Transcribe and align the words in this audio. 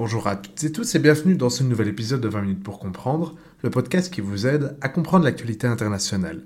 Bonjour 0.00 0.28
à 0.28 0.36
toutes 0.36 0.64
et 0.64 0.72
tous 0.72 0.94
et 0.94 0.98
bienvenue 0.98 1.34
dans 1.34 1.50
ce 1.50 1.62
nouvel 1.62 1.88
épisode 1.88 2.22
de 2.22 2.28
20 2.28 2.40
minutes 2.40 2.62
pour 2.62 2.78
comprendre, 2.78 3.34
le 3.62 3.68
podcast 3.68 4.10
qui 4.10 4.22
vous 4.22 4.46
aide 4.46 4.74
à 4.80 4.88
comprendre 4.88 5.26
l'actualité 5.26 5.66
internationale. 5.66 6.40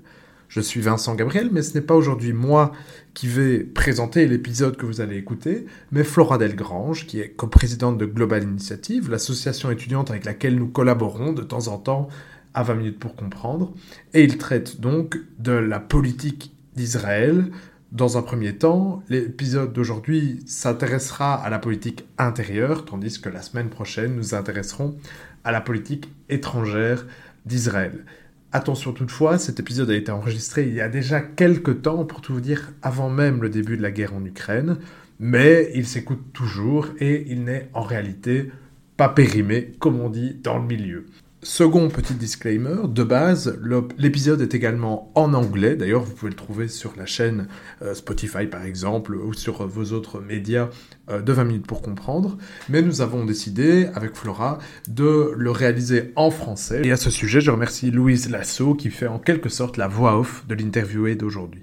Je 0.49 0.59
suis 0.59 0.81
Vincent 0.81 1.15
Gabriel, 1.15 1.47
mais 1.53 1.61
ce 1.61 1.73
n'est 1.73 1.85
pas 1.85 1.95
aujourd'hui 1.95 2.33
moi 2.33 2.73
qui 3.13 3.29
vais 3.29 3.59
présenter 3.59 4.27
l'épisode 4.27 4.75
que 4.75 4.85
vous 4.85 4.99
allez 4.99 5.15
écouter, 5.15 5.67
mais 5.93 6.03
Flora 6.03 6.37
Delgrange, 6.37 7.07
qui 7.07 7.21
est 7.21 7.29
coprésidente 7.29 7.97
de 7.97 8.05
Global 8.05 8.43
Initiative, 8.43 9.09
l'association 9.09 9.71
étudiante 9.71 10.11
avec 10.11 10.25
laquelle 10.25 10.55
nous 10.55 10.67
collaborons 10.67 11.31
de 11.31 11.41
temps 11.41 11.69
en 11.69 11.77
temps 11.77 12.09
à 12.53 12.63
20 12.63 12.75
minutes 12.75 12.99
pour 12.99 13.15
comprendre, 13.15 13.73
et 14.13 14.25
il 14.25 14.37
traite 14.37 14.81
donc 14.81 15.17
de 15.39 15.53
la 15.53 15.79
politique 15.79 16.53
d'Israël. 16.75 17.53
Dans 17.91 18.17
un 18.17 18.23
premier 18.23 18.57
temps, 18.57 19.03
l'épisode 19.09 19.71
d'aujourd'hui 19.71 20.43
s'intéressera 20.47 21.35
à 21.35 21.49
la 21.49 21.59
politique 21.59 22.05
intérieure, 22.17 22.83
tandis 22.83 23.21
que 23.21 23.29
la 23.29 23.41
semaine 23.41 23.69
prochaine, 23.69 24.15
nous 24.15 24.33
intéresserons 24.33 24.97
à 25.43 25.51
la 25.51 25.61
politique 25.61 26.09
étrangère 26.27 27.05
d'Israël. 27.45 28.03
Attention 28.51 28.91
toutefois, 28.91 29.37
cet 29.37 29.59
épisode 29.59 29.91
a 29.91 29.95
été 29.95 30.11
enregistré 30.11 30.67
il 30.67 30.73
y 30.73 30.81
a 30.81 30.89
déjà 30.89 31.21
quelques 31.21 31.83
temps, 31.83 32.05
pour 32.05 32.21
tout 32.21 32.33
vous 32.33 32.41
dire, 32.41 32.73
avant 32.81 33.09
même 33.09 33.41
le 33.41 33.49
début 33.49 33.77
de 33.77 33.83
la 33.83 33.91
guerre 33.91 34.15
en 34.15 34.25
Ukraine, 34.25 34.77
mais 35.19 35.71
il 35.75 35.85
s'écoute 35.85 36.33
toujours 36.33 36.87
et 36.99 37.25
il 37.29 37.43
n'est 37.43 37.69
en 37.73 37.83
réalité 37.83 38.51
pas 38.97 39.09
périmé, 39.09 39.73
comme 39.79 39.99
on 39.99 40.09
dit 40.09 40.33
dans 40.41 40.57
le 40.57 40.65
milieu. 40.65 41.05
Second 41.45 41.89
petit 41.89 42.15
disclaimer, 42.15 42.87
de 42.87 43.03
base, 43.03 43.59
l'épisode 43.99 44.41
est 44.41 44.55
également 44.55 45.11
en 45.13 45.35
anglais. 45.35 45.75
D'ailleurs, 45.75 46.01
vous 46.01 46.11
pouvez 46.11 46.31
le 46.31 46.35
trouver 46.35 46.67
sur 46.67 46.93
la 46.97 47.05
chaîne 47.05 47.47
euh, 47.83 47.93
Spotify 47.93 48.47
par 48.47 48.65
exemple, 48.65 49.13
ou 49.13 49.31
sur 49.35 49.67
vos 49.67 49.93
autres 49.93 50.19
médias 50.19 50.69
euh, 51.07 51.21
de 51.21 51.31
20 51.31 51.43
minutes 51.43 51.67
pour 51.67 51.83
comprendre. 51.83 52.39
Mais 52.67 52.81
nous 52.81 53.01
avons 53.01 53.25
décidé, 53.25 53.87
avec 53.93 54.15
Flora, 54.15 54.57
de 54.89 55.33
le 55.37 55.51
réaliser 55.51 56.13
en 56.15 56.31
français. 56.31 56.81
Et 56.83 56.91
à 56.91 56.97
ce 56.97 57.11
sujet, 57.11 57.41
je 57.41 57.51
remercie 57.51 57.91
Louise 57.91 58.31
Lasso 58.31 58.73
qui 58.73 58.89
fait 58.89 59.05
en 59.05 59.19
quelque 59.19 59.49
sorte 59.49 59.77
la 59.77 59.87
voix 59.87 60.17
off 60.17 60.47
de 60.47 60.55
l'interviewé 60.55 61.13
d'aujourd'hui. 61.13 61.61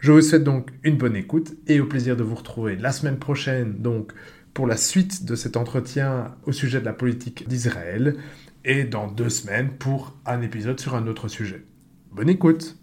Je 0.00 0.12
vous 0.12 0.20
souhaite 0.20 0.44
donc 0.44 0.68
une 0.82 0.98
bonne 0.98 1.16
écoute 1.16 1.54
et 1.66 1.80
au 1.80 1.86
plaisir 1.86 2.14
de 2.14 2.22
vous 2.22 2.34
retrouver 2.34 2.76
la 2.76 2.92
semaine 2.92 3.16
prochaine, 3.16 3.76
donc 3.78 4.12
pour 4.52 4.66
la 4.66 4.76
suite 4.76 5.24
de 5.24 5.34
cet 5.34 5.56
entretien 5.56 6.34
au 6.44 6.52
sujet 6.52 6.78
de 6.78 6.84
la 6.84 6.92
politique 6.92 7.48
d'Israël 7.48 8.16
et 8.64 8.84
dans 8.84 9.06
deux 9.06 9.28
semaines 9.28 9.76
pour 9.78 10.14
un 10.26 10.42
épisode 10.42 10.80
sur 10.80 10.94
un 10.94 11.06
autre 11.06 11.28
sujet. 11.28 11.64
Bonne 12.10 12.28
écoute 12.28 12.76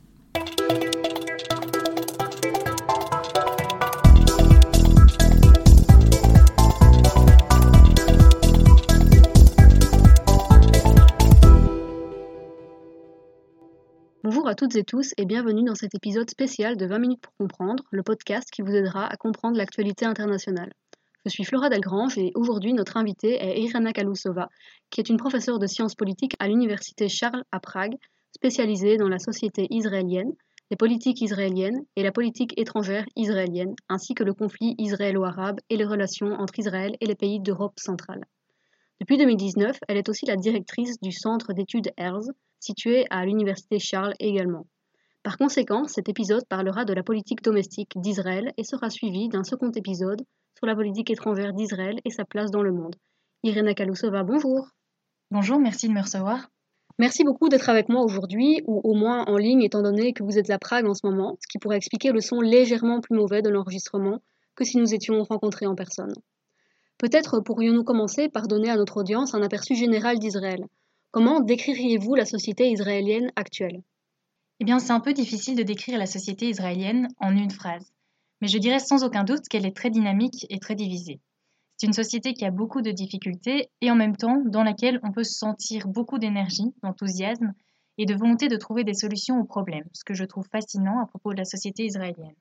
Bonjour 14.23 14.47
à 14.47 14.55
toutes 14.55 14.75
et 14.75 14.83
tous 14.83 15.13
et 15.17 15.25
bienvenue 15.25 15.63
dans 15.63 15.75
cet 15.75 15.95
épisode 15.95 16.29
spécial 16.29 16.77
de 16.77 16.85
20 16.85 16.99
minutes 16.99 17.21
pour 17.21 17.33
comprendre, 17.37 17.83
le 17.91 18.03
podcast 18.03 18.49
qui 18.51 18.61
vous 18.61 18.75
aidera 18.75 19.07
à 19.07 19.17
comprendre 19.17 19.57
l'actualité 19.57 20.05
internationale. 20.05 20.71
Je 21.23 21.29
suis 21.29 21.43
Flora 21.43 21.69
Delgrange 21.69 22.17
et 22.17 22.31
aujourd'hui 22.33 22.73
notre 22.73 22.97
invitée 22.97 23.35
est 23.35 23.61
Irina 23.61 23.93
Kalousova, 23.93 24.49
qui 24.89 25.01
est 25.01 25.09
une 25.09 25.17
professeure 25.17 25.59
de 25.59 25.67
sciences 25.67 25.93
politiques 25.93 26.33
à 26.39 26.47
l'université 26.47 27.09
Charles 27.09 27.43
à 27.51 27.59
Prague, 27.59 27.93
spécialisée 28.35 28.97
dans 28.97 29.07
la 29.07 29.19
société 29.19 29.67
israélienne, 29.69 30.33
les 30.71 30.77
politiques 30.77 31.21
israéliennes 31.21 31.85
et 31.95 32.01
la 32.01 32.11
politique 32.11 32.59
étrangère 32.59 33.05
israélienne, 33.15 33.75
ainsi 33.87 34.15
que 34.15 34.23
le 34.23 34.33
conflit 34.33 34.73
israélo-arabe 34.79 35.59
et 35.69 35.77
les 35.77 35.85
relations 35.85 36.33
entre 36.33 36.57
Israël 36.57 36.97
et 36.99 37.05
les 37.05 37.13
pays 37.13 37.39
d'Europe 37.39 37.79
centrale. 37.79 38.25
Depuis 38.99 39.19
2019, 39.19 39.77
elle 39.87 39.97
est 39.97 40.09
aussi 40.09 40.25
la 40.25 40.37
directrice 40.37 40.99
du 41.01 41.11
centre 41.11 41.53
d'études 41.53 41.91
ERZ, 41.97 42.31
situé 42.59 43.05
à 43.11 43.27
l'université 43.27 43.77
Charles 43.77 44.15
également. 44.19 44.65
Par 45.21 45.37
conséquent, 45.37 45.85
cet 45.85 46.09
épisode 46.09 46.47
parlera 46.49 46.83
de 46.83 46.93
la 46.93 47.03
politique 47.03 47.43
domestique 47.43 47.91
d'Israël 47.95 48.53
et 48.57 48.63
sera 48.63 48.89
suivi 48.89 49.29
d'un 49.29 49.43
second 49.43 49.69
épisode 49.69 50.23
sur 50.61 50.67
la 50.67 50.75
politique 50.75 51.09
étrangère 51.09 51.53
d'Israël 51.53 51.99
et 52.05 52.11
sa 52.11 52.23
place 52.23 52.51
dans 52.51 52.61
le 52.61 52.71
monde. 52.71 52.95
Irina 53.41 53.73
Kalousova, 53.73 54.21
bonjour. 54.21 54.67
Bonjour, 55.31 55.57
merci 55.57 55.87
de 55.87 55.93
me 55.93 56.03
recevoir. 56.03 56.51
Merci 56.99 57.23
beaucoup 57.23 57.49
d'être 57.49 57.67
avec 57.67 57.89
moi 57.89 58.03
aujourd'hui, 58.03 58.61
ou 58.67 58.79
au 58.83 58.93
moins 58.93 59.25
en 59.25 59.37
ligne, 59.37 59.63
étant 59.63 59.81
donné 59.81 60.13
que 60.13 60.21
vous 60.21 60.37
êtes 60.37 60.51
à 60.51 60.59
Prague 60.59 60.85
en 60.85 60.93
ce 60.93 61.03
moment, 61.03 61.35
ce 61.41 61.47
qui 61.47 61.57
pourrait 61.57 61.77
expliquer 61.77 62.11
le 62.11 62.21
son 62.21 62.41
légèrement 62.41 63.01
plus 63.01 63.15
mauvais 63.15 63.41
de 63.41 63.49
l'enregistrement 63.49 64.19
que 64.53 64.63
si 64.63 64.77
nous 64.77 64.93
étions 64.93 65.23
rencontrés 65.23 65.65
en 65.65 65.73
personne. 65.73 66.13
Peut-être 66.99 67.39
pourrions-nous 67.39 67.83
commencer 67.83 68.29
par 68.29 68.45
donner 68.47 68.69
à 68.69 68.75
notre 68.75 68.97
audience 68.97 69.33
un 69.33 69.41
aperçu 69.41 69.73
général 69.73 70.19
d'Israël. 70.19 70.67
Comment 71.09 71.39
décririez-vous 71.39 72.13
la 72.13 72.25
société 72.25 72.69
israélienne 72.69 73.31
actuelle? 73.35 73.81
Eh 74.59 74.65
bien, 74.65 74.77
c'est 74.77 74.93
un 74.93 74.99
peu 74.99 75.13
difficile 75.13 75.55
de 75.55 75.63
décrire 75.63 75.97
la 75.97 76.05
société 76.05 76.49
israélienne 76.49 77.07
en 77.17 77.35
une 77.35 77.49
phrase 77.49 77.91
mais 78.41 78.47
je 78.47 78.57
dirais 78.57 78.79
sans 78.79 79.03
aucun 79.03 79.23
doute 79.23 79.47
qu'elle 79.47 79.65
est 79.65 79.75
très 79.75 79.89
dynamique 79.89 80.45
et 80.49 80.59
très 80.59 80.75
divisée. 80.75 81.21
C'est 81.77 81.87
une 81.87 81.93
société 81.93 82.33
qui 82.33 82.45
a 82.45 82.51
beaucoup 82.51 82.81
de 82.81 82.91
difficultés 82.91 83.69
et 83.81 83.89
en 83.89 83.95
même 83.95 84.15
temps 84.15 84.43
dans 84.45 84.63
laquelle 84.63 84.99
on 85.03 85.11
peut 85.11 85.23
sentir 85.23 85.87
beaucoup 85.87 86.19
d'énergie, 86.19 86.73
d'enthousiasme 86.83 87.53
et 87.97 88.05
de 88.05 88.13
volonté 88.13 88.47
de 88.47 88.57
trouver 88.57 88.83
des 88.83 88.93
solutions 88.93 89.39
aux 89.39 89.45
problèmes, 89.45 89.87
ce 89.93 90.03
que 90.03 90.13
je 90.13 90.25
trouve 90.25 90.47
fascinant 90.51 91.01
à 91.01 91.07
propos 91.07 91.33
de 91.33 91.37
la 91.37 91.45
société 91.45 91.85
israélienne. 91.85 92.35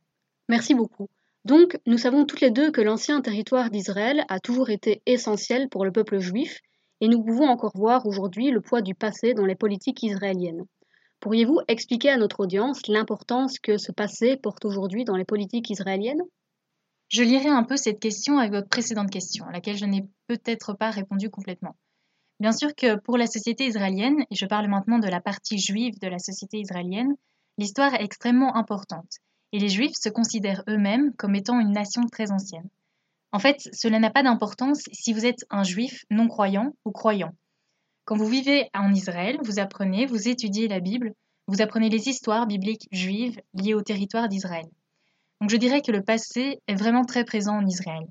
Merci 0.48 0.74
beaucoup. 0.74 1.08
Donc, 1.44 1.78
nous 1.86 1.96
savons 1.96 2.26
toutes 2.26 2.42
les 2.42 2.50
deux 2.50 2.70
que 2.70 2.82
l'ancien 2.82 3.20
territoire 3.22 3.70
d'Israël 3.70 4.24
a 4.28 4.40
toujours 4.40 4.68
été 4.68 5.00
essentiel 5.06 5.68
pour 5.70 5.84
le 5.84 5.92
peuple 5.92 6.18
juif, 6.18 6.60
et 7.00 7.08
nous 7.08 7.22
pouvons 7.22 7.48
encore 7.48 7.72
voir 7.74 8.04
aujourd'hui 8.06 8.50
le 8.50 8.60
poids 8.60 8.82
du 8.82 8.94
passé 8.94 9.32
dans 9.32 9.46
les 9.46 9.54
politiques 9.54 10.02
israéliennes. 10.02 10.66
Pourriez-vous 11.20 11.60
expliquer 11.68 12.08
à 12.08 12.16
notre 12.16 12.40
audience 12.40 12.86
l'importance 12.86 13.58
que 13.58 13.76
ce 13.76 13.92
passé 13.92 14.38
porte 14.38 14.64
aujourd'hui 14.64 15.04
dans 15.04 15.16
les 15.16 15.26
politiques 15.26 15.68
israéliennes? 15.68 16.22
Je 17.08 17.22
lirai 17.22 17.48
un 17.48 17.62
peu 17.62 17.76
cette 17.76 18.00
question 18.00 18.38
avec 18.38 18.52
votre 18.52 18.68
précédente 18.68 19.10
question, 19.10 19.44
à 19.44 19.52
laquelle 19.52 19.76
je 19.76 19.84
n'ai 19.84 20.08
peut-être 20.28 20.72
pas 20.72 20.90
répondu 20.90 21.28
complètement. 21.28 21.76
Bien 22.38 22.52
sûr 22.52 22.74
que 22.74 22.98
pour 22.98 23.18
la 23.18 23.26
société 23.26 23.66
israélienne, 23.66 24.24
et 24.30 24.34
je 24.34 24.46
parle 24.46 24.68
maintenant 24.68 24.98
de 24.98 25.08
la 25.08 25.20
partie 25.20 25.58
juive 25.58 25.98
de 26.00 26.08
la 26.08 26.18
société 26.18 26.58
israélienne, 26.58 27.14
l'histoire 27.58 27.92
est 27.92 28.02
extrêmement 28.02 28.56
importante, 28.56 29.18
et 29.52 29.58
les 29.58 29.68
juifs 29.68 29.96
se 30.00 30.08
considèrent 30.08 30.62
eux-mêmes 30.68 31.12
comme 31.18 31.34
étant 31.34 31.60
une 31.60 31.72
nation 31.72 32.06
très 32.10 32.32
ancienne. 32.32 32.70
En 33.32 33.38
fait, 33.38 33.68
cela 33.74 33.98
n'a 33.98 34.10
pas 34.10 34.22
d'importance 34.22 34.84
si 34.92 35.12
vous 35.12 35.26
êtes 35.26 35.44
un 35.50 35.64
juif 35.64 36.06
non 36.10 36.28
croyant 36.28 36.72
ou 36.86 36.92
croyant. 36.92 37.34
Quand 38.10 38.16
vous 38.16 38.26
vivez 38.26 38.68
en 38.74 38.92
Israël, 38.92 39.38
vous 39.44 39.60
apprenez, 39.60 40.04
vous 40.04 40.26
étudiez 40.26 40.66
la 40.66 40.80
Bible, 40.80 41.14
vous 41.46 41.62
apprenez 41.62 41.88
les 41.88 42.08
histoires 42.08 42.48
bibliques 42.48 42.88
juives 42.90 43.40
liées 43.54 43.74
au 43.74 43.82
territoire 43.82 44.28
d'Israël. 44.28 44.66
Donc 45.40 45.48
je 45.48 45.56
dirais 45.56 45.80
que 45.80 45.92
le 45.92 46.02
passé 46.02 46.58
est 46.66 46.74
vraiment 46.74 47.04
très 47.04 47.24
présent 47.24 47.56
en 47.56 47.64
Israël 47.64 48.02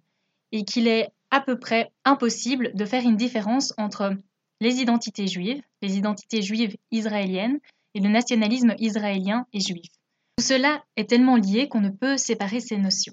et 0.53 0.63
qu'il 0.63 0.87
est 0.87 1.09
à 1.31 1.41
peu 1.41 1.59
près 1.59 1.91
impossible 2.05 2.71
de 2.75 2.85
faire 2.85 3.03
une 3.03 3.17
différence 3.17 3.73
entre 3.77 4.15
les 4.61 4.75
identités 4.75 5.27
juives, 5.27 5.61
les 5.81 5.97
identités 5.97 6.41
juives 6.41 6.77
israéliennes 6.91 7.59
et 7.93 7.99
le 7.99 8.07
nationalisme 8.07 8.75
israélien 8.79 9.47
et 9.51 9.59
juif. 9.59 9.91
Tout 10.37 10.45
cela 10.45 10.81
est 10.95 11.09
tellement 11.09 11.35
lié 11.35 11.67
qu'on 11.67 11.81
ne 11.81 11.89
peut 11.89 12.15
séparer 12.15 12.61
ces 12.61 12.77
notions. 12.77 13.11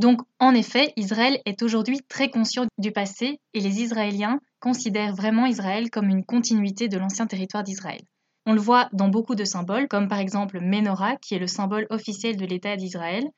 Donc, 0.00 0.22
en 0.38 0.54
effet, 0.54 0.94
Israël 0.96 1.42
est 1.44 1.62
aujourd'hui 1.62 2.00
très 2.08 2.30
conscient 2.30 2.64
du 2.78 2.90
passé 2.90 3.38
et 3.52 3.60
les 3.60 3.82
Israéliens 3.82 4.40
considèrent 4.58 5.14
vraiment 5.14 5.44
Israël 5.44 5.90
comme 5.90 6.08
une 6.08 6.24
continuité 6.24 6.88
de 6.88 6.96
l'ancien 6.96 7.26
territoire 7.26 7.64
d'Israël. 7.64 8.00
On 8.46 8.54
le 8.54 8.62
voit 8.62 8.88
dans 8.94 9.08
beaucoup 9.08 9.34
de 9.34 9.44
symboles, 9.44 9.88
comme 9.88 10.08
par 10.08 10.18
exemple 10.18 10.58
Menorah, 10.58 11.16
qui 11.16 11.34
est 11.34 11.38
le 11.38 11.46
symbole 11.46 11.86
officiel 11.90 12.38
de 12.38 12.46
l'État 12.46 12.76
d'Israël, 12.76 13.28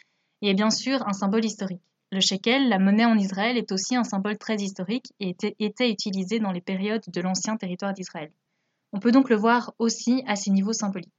et 0.41 0.55
bien 0.55 0.71
sûr 0.71 1.05
un 1.09 1.13
symbole 1.13 1.45
historique. 1.45 1.83
Le 2.13 2.21
shekel, 2.21 2.69
la 2.69 2.79
monnaie 2.79 3.07
en 3.07 3.19
Israël, 3.19 3.57
est 3.57 3.73
aussi 3.73 3.97
un 3.97 4.05
symbole 4.05 4.39
très 4.39 4.55
historique 4.55 5.13
et 5.19 5.31
était, 5.31 5.57
était 5.59 5.91
utilisé 5.91 6.39
dans 6.39 6.53
les 6.53 6.61
périodes 6.61 7.03
de 7.09 7.21
l'ancien 7.21 7.57
territoire 7.57 7.93
d'Israël. 7.93 8.31
On 8.93 9.01
peut 9.01 9.11
donc 9.11 9.31
le 9.31 9.37
voir 9.37 9.75
aussi 9.81 10.23
à 10.29 10.37
ces 10.37 10.53
niveaux 10.53 10.73
symboliques. 10.73 11.11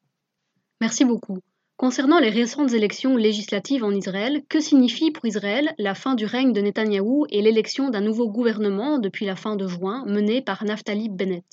Merci 0.80 1.04
beaucoup. 1.04 1.40
Concernant 1.84 2.20
les 2.20 2.30
récentes 2.30 2.72
élections 2.72 3.18
législatives 3.18 3.84
en 3.84 3.92
Israël, 3.92 4.46
que 4.48 4.62
signifie 4.62 5.12
pour 5.12 5.26
Israël 5.26 5.76
la 5.78 5.96
fin 5.96 6.16
du 6.16 6.26
règne 6.26 6.54
de 6.54 6.62
Netanyahou 6.62 7.26
et 7.30 7.42
l'élection 7.42 7.90
d'un 7.90 8.00
nouveau 8.00 8.30
gouvernement 8.30 9.00
depuis 9.00 9.26
la 9.26 9.36
fin 9.36 9.58
de 9.58 9.68
juin 9.68 10.06
mené 10.06 10.42
par 10.42 10.64
Naftali 10.64 11.10
Bennett? 11.10 11.44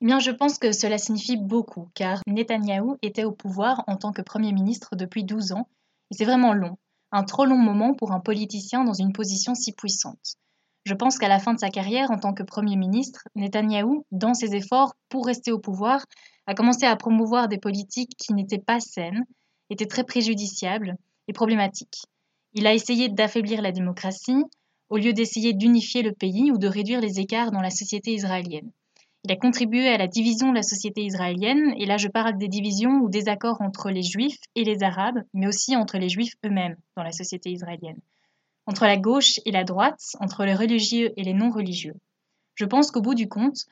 Eh 0.00 0.06
bien, 0.06 0.18
je 0.18 0.32
pense 0.32 0.58
que 0.58 0.72
cela 0.72 0.98
signifie 0.98 1.36
beaucoup, 1.36 1.88
car 1.94 2.18
Netanyahou 2.26 2.96
était 3.00 3.22
au 3.22 3.30
pouvoir 3.30 3.84
en 3.86 3.94
tant 3.94 4.12
que 4.12 4.22
Premier 4.22 4.52
ministre 4.52 4.96
depuis 4.96 5.22
12 5.22 5.52
ans, 5.52 5.68
et 6.10 6.16
c'est 6.16 6.24
vraiment 6.24 6.52
long, 6.52 6.76
un 7.12 7.22
trop 7.22 7.44
long 7.44 7.58
moment 7.58 7.94
pour 7.94 8.10
un 8.10 8.18
politicien 8.18 8.82
dans 8.82 8.92
une 8.92 9.12
position 9.12 9.54
si 9.54 9.72
puissante. 9.72 10.34
Je 10.84 10.94
pense 10.94 11.18
qu'à 11.18 11.28
la 11.28 11.38
fin 11.38 11.54
de 11.54 11.58
sa 11.58 11.70
carrière 11.70 12.10
en 12.10 12.18
tant 12.18 12.34
que 12.34 12.42
Premier 12.42 12.76
ministre, 12.76 13.26
Netanyahou, 13.36 14.04
dans 14.12 14.34
ses 14.34 14.54
efforts 14.54 14.94
pour 15.08 15.26
rester 15.26 15.50
au 15.50 15.58
pouvoir, 15.58 16.04
a 16.46 16.54
commencé 16.54 16.84
à 16.84 16.94
promouvoir 16.96 17.48
des 17.48 17.58
politiques 17.58 18.12
qui 18.18 18.34
n'étaient 18.34 18.58
pas 18.58 18.80
saines, 18.80 19.24
étaient 19.70 19.86
très 19.86 20.04
préjudiciables 20.04 20.96
et 21.26 21.32
problématiques. 21.32 22.04
Il 22.52 22.66
a 22.66 22.74
essayé 22.74 23.08
d'affaiblir 23.08 23.62
la 23.62 23.72
démocratie 23.72 24.44
au 24.90 24.98
lieu 24.98 25.12
d'essayer 25.12 25.54
d'unifier 25.54 26.02
le 26.02 26.12
pays 26.12 26.52
ou 26.52 26.58
de 26.58 26.68
réduire 26.68 27.00
les 27.00 27.18
écarts 27.18 27.50
dans 27.50 27.62
la 27.62 27.70
société 27.70 28.12
israélienne. 28.12 28.70
Il 29.24 29.32
a 29.32 29.36
contribué 29.36 29.88
à 29.88 29.96
la 29.96 30.06
division 30.06 30.50
de 30.50 30.56
la 30.56 30.62
société 30.62 31.02
israélienne, 31.02 31.72
et 31.78 31.86
là 31.86 31.96
je 31.96 32.08
parle 32.08 32.36
des 32.36 32.48
divisions 32.48 33.00
ou 33.00 33.08
des 33.08 33.28
accords 33.28 33.62
entre 33.62 33.90
les 33.90 34.02
juifs 34.02 34.38
et 34.54 34.64
les 34.64 34.82
arabes, 34.82 35.22
mais 35.32 35.46
aussi 35.46 35.74
entre 35.76 35.96
les 35.96 36.10
juifs 36.10 36.34
eux-mêmes 36.44 36.76
dans 36.94 37.02
la 37.02 37.10
société 37.10 37.50
israélienne, 37.50 37.98
entre 38.66 38.84
la 38.84 38.96
gauche 38.96 39.40
et 39.44 39.50
la 39.50 39.64
droite, 39.64 40.16
entre 40.20 40.44
les 40.44 40.54
religieux 40.54 41.12
et 41.16 41.24
les 41.24 41.34
non-religieux. 41.34 41.94
Je 42.54 42.64
pense 42.64 42.90
qu'au 42.90 43.02
bout 43.02 43.14
du 43.14 43.28
compte, 43.28 43.64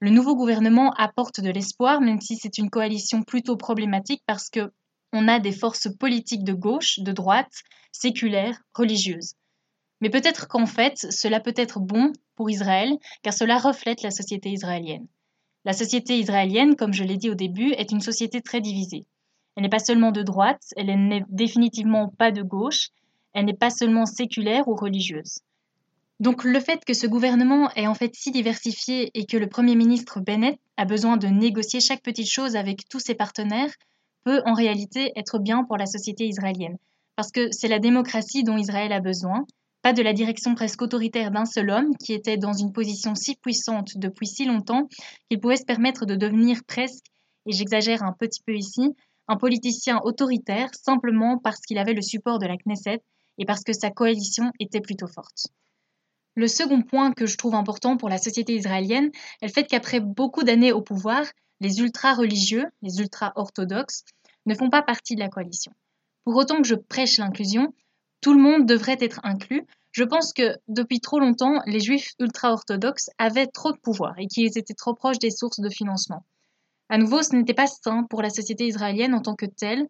le 0.00 0.10
nouveau 0.10 0.34
gouvernement 0.34 0.92
apporte 0.94 1.40
de 1.40 1.50
l'espoir, 1.50 2.00
même 2.00 2.20
si 2.20 2.36
c'est 2.36 2.58
une 2.58 2.70
coalition 2.70 3.22
plutôt 3.22 3.56
problématique 3.56 4.22
parce 4.26 4.48
que 4.48 4.72
on 5.12 5.28
a 5.28 5.40
des 5.40 5.52
forces 5.52 5.88
politiques 5.98 6.44
de 6.44 6.52
gauche, 6.52 7.00
de 7.00 7.12
droite, 7.12 7.52
séculaires, 7.92 8.62
religieuses. 8.74 9.34
Mais 10.00 10.08
peut-être 10.08 10.48
qu'en 10.48 10.66
fait, 10.66 10.96
cela 11.10 11.40
peut 11.40 11.54
être 11.56 11.80
bon 11.80 12.12
pour 12.36 12.48
Israël, 12.48 12.96
car 13.22 13.34
cela 13.34 13.58
reflète 13.58 14.02
la 14.02 14.10
société 14.10 14.50
israélienne. 14.50 15.06
La 15.64 15.74
société 15.74 16.18
israélienne, 16.18 16.76
comme 16.76 16.94
je 16.94 17.04
l'ai 17.04 17.18
dit 17.18 17.28
au 17.28 17.34
début, 17.34 17.72
est 17.72 17.92
une 17.92 18.00
société 18.00 18.40
très 18.40 18.62
divisée. 18.62 19.04
Elle 19.56 19.64
n'est 19.64 19.68
pas 19.68 19.78
seulement 19.78 20.12
de 20.12 20.22
droite, 20.22 20.62
elle 20.76 20.86
n'est 21.08 21.24
définitivement 21.28 22.08
pas 22.08 22.30
de 22.30 22.42
gauche, 22.42 22.88
elle 23.32 23.44
n'est 23.44 23.54
pas 23.54 23.70
seulement 23.70 24.06
séculaire 24.06 24.68
ou 24.68 24.74
religieuse. 24.74 25.40
Donc 26.20 26.44
le 26.44 26.60
fait 26.60 26.84
que 26.84 26.92
ce 26.92 27.06
gouvernement 27.06 27.70
est 27.76 27.86
en 27.86 27.94
fait 27.94 28.14
si 28.14 28.30
diversifié 28.30 29.10
et 29.14 29.24
que 29.24 29.38
le 29.38 29.48
Premier 29.48 29.74
ministre 29.74 30.20
Bennett 30.20 30.58
a 30.76 30.84
besoin 30.84 31.16
de 31.16 31.28
négocier 31.28 31.80
chaque 31.80 32.02
petite 32.02 32.30
chose 32.30 32.56
avec 32.56 32.86
tous 32.88 33.00
ses 33.00 33.14
partenaires 33.14 33.72
peut 34.24 34.42
en 34.44 34.52
réalité 34.52 35.12
être 35.16 35.38
bien 35.38 35.64
pour 35.64 35.78
la 35.78 35.86
société 35.86 36.26
israélienne. 36.26 36.76
Parce 37.16 37.32
que 37.32 37.50
c'est 37.52 37.68
la 37.68 37.78
démocratie 37.78 38.44
dont 38.44 38.58
Israël 38.58 38.92
a 38.92 39.00
besoin, 39.00 39.46
pas 39.82 39.94
de 39.94 40.02
la 40.02 40.12
direction 40.12 40.54
presque 40.54 40.82
autoritaire 40.82 41.30
d'un 41.30 41.46
seul 41.46 41.70
homme 41.70 41.96
qui 41.96 42.12
était 42.12 42.36
dans 42.36 42.52
une 42.52 42.72
position 42.72 43.14
si 43.14 43.36
puissante 43.36 43.96
depuis 43.96 44.26
si 44.26 44.44
longtemps 44.44 44.88
qu'il 45.30 45.40
pouvait 45.40 45.56
se 45.56 45.64
permettre 45.64 46.04
de 46.04 46.16
devenir 46.16 46.60
presque, 46.66 47.06
et 47.46 47.52
j'exagère 47.52 48.02
un 48.02 48.12
petit 48.12 48.42
peu 48.44 48.54
ici, 48.54 48.94
un 49.26 49.36
politicien 49.36 50.00
autoritaire 50.04 50.68
simplement 50.74 51.38
parce 51.38 51.60
qu'il 51.60 51.78
avait 51.78 51.94
le 51.94 52.02
support 52.02 52.38
de 52.38 52.46
la 52.46 52.56
Knesset 52.58 53.00
et 53.40 53.46
parce 53.46 53.64
que 53.64 53.72
sa 53.72 53.90
coalition 53.90 54.52
était 54.60 54.80
plutôt 54.80 55.08
forte. 55.08 55.48
Le 56.36 56.46
second 56.46 56.82
point 56.82 57.12
que 57.12 57.26
je 57.26 57.36
trouve 57.36 57.56
important 57.56 57.96
pour 57.96 58.08
la 58.08 58.18
société 58.18 58.54
israélienne 58.54 59.10
est 59.40 59.46
le 59.46 59.52
fait 59.52 59.64
qu'après 59.64 59.98
beaucoup 59.98 60.44
d'années 60.44 60.72
au 60.72 60.82
pouvoir, 60.82 61.24
les 61.58 61.80
ultra-religieux, 61.80 62.66
les 62.82 63.00
ultra-orthodoxes, 63.00 64.04
ne 64.46 64.54
font 64.54 64.70
pas 64.70 64.82
partie 64.82 65.16
de 65.16 65.20
la 65.20 65.28
coalition. 65.28 65.72
Pour 66.24 66.36
autant 66.36 66.60
que 66.62 66.68
je 66.68 66.74
prêche 66.74 67.18
l'inclusion, 67.18 67.74
tout 68.20 68.34
le 68.34 68.40
monde 68.40 68.66
devrait 68.66 68.98
être 69.00 69.20
inclus. 69.24 69.66
Je 69.92 70.04
pense 70.04 70.32
que 70.32 70.56
depuis 70.68 71.00
trop 71.00 71.18
longtemps, 71.18 71.62
les 71.66 71.80
juifs 71.80 72.12
ultra-orthodoxes 72.20 73.10
avaient 73.18 73.46
trop 73.46 73.72
de 73.72 73.78
pouvoir 73.78 74.18
et 74.18 74.26
qu'ils 74.26 74.56
étaient 74.56 74.74
trop 74.74 74.94
proches 74.94 75.18
des 75.18 75.30
sources 75.30 75.60
de 75.60 75.70
financement. 75.70 76.24
À 76.90 76.98
nouveau, 76.98 77.22
ce 77.22 77.34
n'était 77.34 77.54
pas 77.54 77.66
sain 77.66 78.04
pour 78.04 78.22
la 78.22 78.30
société 78.30 78.66
israélienne 78.66 79.14
en 79.14 79.22
tant 79.22 79.34
que 79.34 79.46
telle, 79.46 79.88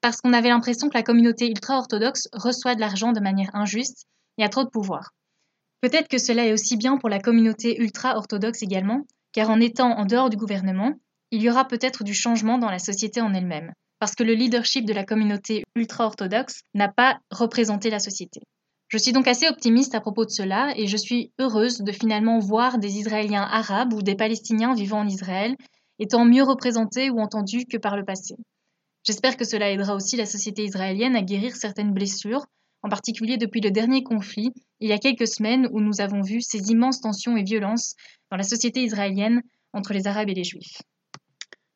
parce 0.00 0.20
qu'on 0.20 0.32
avait 0.32 0.48
l'impression 0.48 0.88
que 0.88 0.96
la 0.96 1.02
communauté 1.02 1.48
ultra-orthodoxe 1.48 2.28
reçoit 2.32 2.74
de 2.74 2.80
l'argent 2.80 3.12
de 3.12 3.20
manière 3.20 3.54
injuste 3.54 4.06
et 4.38 4.44
a 4.44 4.48
trop 4.48 4.64
de 4.64 4.70
pouvoir. 4.70 5.10
Peut-être 5.80 6.08
que 6.08 6.18
cela 6.18 6.46
est 6.46 6.52
aussi 6.52 6.76
bien 6.76 6.96
pour 6.96 7.08
la 7.08 7.20
communauté 7.20 7.80
ultra-orthodoxe 7.80 8.62
également, 8.62 9.06
car 9.32 9.50
en 9.50 9.60
étant 9.60 9.96
en 9.96 10.06
dehors 10.06 10.30
du 10.30 10.36
gouvernement, 10.36 10.94
il 11.30 11.42
y 11.42 11.50
aura 11.50 11.66
peut-être 11.66 12.04
du 12.04 12.14
changement 12.14 12.58
dans 12.58 12.70
la 12.70 12.78
société 12.78 13.20
en 13.20 13.34
elle-même, 13.34 13.72
parce 13.98 14.14
que 14.14 14.24
le 14.24 14.34
leadership 14.34 14.86
de 14.86 14.92
la 14.92 15.04
communauté 15.04 15.62
ultra-orthodoxe 15.76 16.62
n'a 16.74 16.88
pas 16.88 17.18
représenté 17.30 17.90
la 17.90 17.98
société. 18.00 18.40
Je 18.88 18.96
suis 18.96 19.12
donc 19.12 19.28
assez 19.28 19.46
optimiste 19.46 19.94
à 19.94 20.00
propos 20.00 20.24
de 20.24 20.30
cela 20.30 20.72
et 20.74 20.86
je 20.86 20.96
suis 20.96 21.30
heureuse 21.38 21.82
de 21.82 21.92
finalement 21.92 22.38
voir 22.38 22.78
des 22.78 22.96
Israéliens 22.96 23.42
arabes 23.42 23.92
ou 23.92 24.00
des 24.00 24.14
Palestiniens 24.14 24.74
vivant 24.74 25.00
en 25.00 25.06
Israël 25.06 25.56
étant 25.98 26.24
mieux 26.24 26.42
représentés 26.42 27.10
ou 27.10 27.20
entendus 27.20 27.66
que 27.66 27.76
par 27.76 27.96
le 27.96 28.04
passé. 28.04 28.36
J'espère 29.04 29.36
que 29.36 29.44
cela 29.44 29.70
aidera 29.70 29.94
aussi 29.94 30.16
la 30.16 30.26
société 30.26 30.64
israélienne 30.64 31.16
à 31.16 31.22
guérir 31.22 31.56
certaines 31.56 31.92
blessures 31.92 32.46
en 32.82 32.88
particulier 32.88 33.36
depuis 33.36 33.60
le 33.60 33.70
dernier 33.70 34.02
conflit, 34.02 34.52
il 34.80 34.88
y 34.88 34.92
a 34.92 34.98
quelques 34.98 35.26
semaines 35.26 35.68
où 35.72 35.80
nous 35.80 36.00
avons 36.00 36.22
vu 36.22 36.40
ces 36.40 36.70
immenses 36.70 37.00
tensions 37.00 37.36
et 37.36 37.42
violences 37.42 37.94
dans 38.30 38.36
la 38.36 38.44
société 38.44 38.82
israélienne 38.82 39.42
entre 39.72 39.92
les 39.92 40.06
Arabes 40.06 40.28
et 40.28 40.34
les 40.34 40.44
Juifs. 40.44 40.80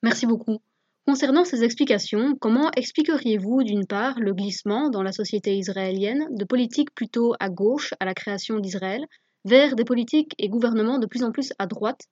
Merci 0.03 0.27
beaucoup. 0.27 0.59
Concernant 1.05 1.45
ces 1.45 1.65
explications, 1.65 2.37
comment 2.41 2.71
expliqueriez-vous 2.77 3.65
d'une 3.65 3.87
part 3.87 4.21
le 4.21 4.33
glissement 4.33 4.91
dans 4.91 5.03
la 5.03 5.11
société 5.11 5.57
israélienne 5.57 6.29
de 6.31 6.45
politiques 6.45 6.95
plutôt 6.95 7.35
à 7.41 7.49
gauche 7.49 7.93
à 7.99 8.05
la 8.05 8.15
création 8.15 8.61
d'Israël 8.61 9.05
vers 9.45 9.75
des 9.75 9.85
politiques 9.85 10.35
et 10.39 10.49
gouvernements 10.49 11.01
de 11.01 11.07
plus 11.07 11.25
en 11.25 11.33
plus 11.33 11.53
à 11.59 11.67
droite, 11.67 12.03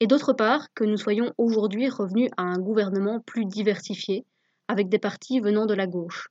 et 0.00 0.08
d'autre 0.08 0.32
part 0.32 0.66
que 0.74 0.82
nous 0.82 0.96
soyons 0.96 1.32
aujourd'hui 1.38 1.88
revenus 1.88 2.30
à 2.36 2.42
un 2.42 2.58
gouvernement 2.58 3.20
plus 3.20 3.44
diversifié, 3.44 4.24
avec 4.70 4.88
des 4.88 4.98
partis 4.98 5.40
venant 5.40 5.66
de 5.66 5.74
la 5.74 5.86
gauche 5.86 6.28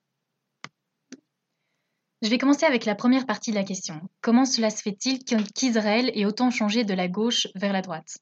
je 2.21 2.29
vais 2.29 2.37
commencer 2.37 2.65
avec 2.65 2.83
la 2.83 2.95
première 2.95 3.25
partie 3.25 3.51
de 3.51 3.55
la 3.55 3.63
question. 3.63 4.01
Comment 4.21 4.43
cela 4.43 4.69
se 4.69 4.81
fait-il 4.81 5.23
qu'Israël 5.23 6.11
ait 6.13 6.25
autant 6.25 6.51
changé 6.51 6.83
de 6.83 6.93
la 6.93 7.07
gauche 7.07 7.47
vers 7.55 7.71
la 7.71 7.81
droite? 7.81 8.17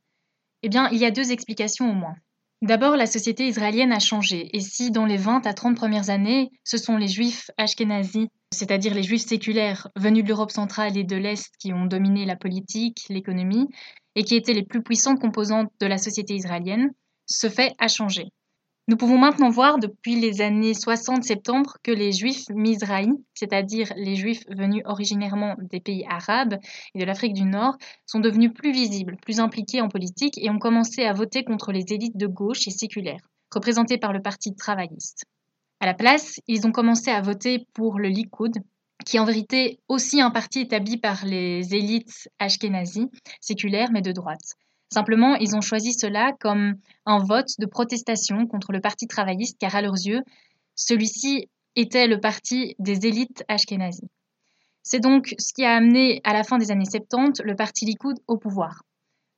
Eh 0.62 0.70
bien, 0.70 0.88
il 0.92 1.00
y 1.00 1.06
a 1.06 1.12
deux 1.12 1.32
explications 1.32 1.90
au 1.90 1.94
moins. 1.94 2.16
D'abord, 2.62 2.96
la 2.96 3.06
société 3.06 3.48
israélienne 3.48 3.92
a 3.92 4.00
changé, 4.00 4.56
et 4.56 4.60
si 4.60 4.92
dans 4.92 5.06
les 5.06 5.18
20 5.18 5.46
à 5.46 5.54
30 5.54 5.76
premières 5.76 6.10
années, 6.10 6.52
ce 6.64 6.78
sont 6.78 6.98
les 6.98 7.08
juifs 7.08 7.50
ashkénazis, 7.58 8.30
c'est-à-dire 8.52 8.94
les 8.94 9.04
juifs 9.04 9.26
séculaires 9.26 9.88
venus 9.96 10.24
de 10.24 10.30
l'Europe 10.30 10.52
centrale 10.52 10.98
et 10.98 11.04
de 11.04 11.16
l'Est 11.16 11.52
qui 11.60 11.74
ont 11.74 11.86
dominé 11.86 12.26
la 12.26 12.36
politique, 12.36 13.06
l'économie, 13.10 13.68
et 14.16 14.24
qui 14.24 14.36
étaient 14.36 14.54
les 14.54 14.66
plus 14.66 14.82
puissantes 14.82 15.20
composantes 15.20 15.72
de 15.80 15.86
la 15.86 15.98
société 15.98 16.34
israélienne, 16.36 16.92
ce 17.28 17.50
fait 17.50 17.74
a 17.80 17.88
changé. 17.88 18.32
Nous 18.90 18.96
pouvons 18.96 19.18
maintenant 19.18 19.50
voir 19.50 19.80
depuis 19.80 20.16
les 20.16 20.40
années 20.40 20.72
60-70 20.72 21.74
que 21.84 21.92
les 21.92 22.14
juifs 22.14 22.48
mizrahi, 22.52 23.12
c'est-à-dire 23.34 23.92
les 23.98 24.16
juifs 24.16 24.46
venus 24.48 24.82
originairement 24.86 25.58
des 25.60 25.82
pays 25.82 26.06
arabes 26.10 26.58
et 26.96 27.00
de 27.00 27.04
l'Afrique 27.04 27.34
du 27.34 27.44
Nord, 27.44 27.76
sont 28.06 28.22
devenus 28.22 28.54
plus 28.54 28.72
visibles, 28.72 29.18
plus 29.22 29.42
impliqués 29.42 29.82
en 29.82 29.90
politique 29.90 30.38
et 30.38 30.50
ont 30.50 30.58
commencé 30.58 31.04
à 31.04 31.12
voter 31.12 31.44
contre 31.44 31.74
les 31.74 31.84
élites 31.90 32.16
de 32.16 32.28
gauche 32.28 32.66
et 32.70 32.72
séculaires, 32.72 33.28
représentées 33.54 33.98
par 33.98 34.14
le 34.14 34.22
Parti 34.22 34.56
travailliste. 34.56 35.26
À 35.82 35.86
la 35.86 35.94
place, 35.94 36.40
ils 36.48 36.66
ont 36.66 36.72
commencé 36.72 37.12
à 37.12 37.20
voter 37.20 37.68
pour 37.74 38.00
le 38.00 38.08
Likoud, 38.08 38.54
qui 39.06 39.18
est 39.18 39.20
en 39.20 39.26
vérité 39.26 39.82
aussi 39.90 40.22
un 40.22 40.32
parti 40.32 40.62
établi 40.62 40.96
par 40.96 41.26
les 41.26 41.76
élites 41.76 42.30
ashkénazis, 42.40 43.10
séculaires 43.42 43.92
mais 43.92 44.02
de 44.02 44.14
droite. 44.14 44.56
Simplement, 44.90 45.36
ils 45.36 45.56
ont 45.56 45.62
choisi 45.62 45.94
cela 45.94 46.32
comme 46.40 46.76
un 47.06 47.20
vote 47.20 47.60
de 47.60 47.66
protestation 47.66 48.48
contre 48.48 48.72
le 48.72 48.80
Parti 48.80 49.08
travailliste, 49.08 49.58
car 49.60 49.76
à 49.76 49.82
leurs 49.82 49.96
yeux, 49.96 50.22
celui-ci 50.76 51.50
était 51.76 52.08
le 52.08 52.20
parti 52.20 52.76
des 52.80 53.06
élites 53.06 53.44
ashkénazis. 53.48 54.10
C'est 54.84 55.00
donc 55.00 55.36
ce 55.38 55.54
qui 55.54 55.66
a 55.66 55.76
amené 55.76 56.22
à 56.24 56.34
la 56.34 56.44
fin 56.44 56.58
des 56.58 56.72
années 56.72 56.86
70 56.86 57.42
le 57.44 57.56
parti 57.56 57.86
Likoud 57.86 58.18
au 58.28 58.38
pouvoir. 58.38 58.84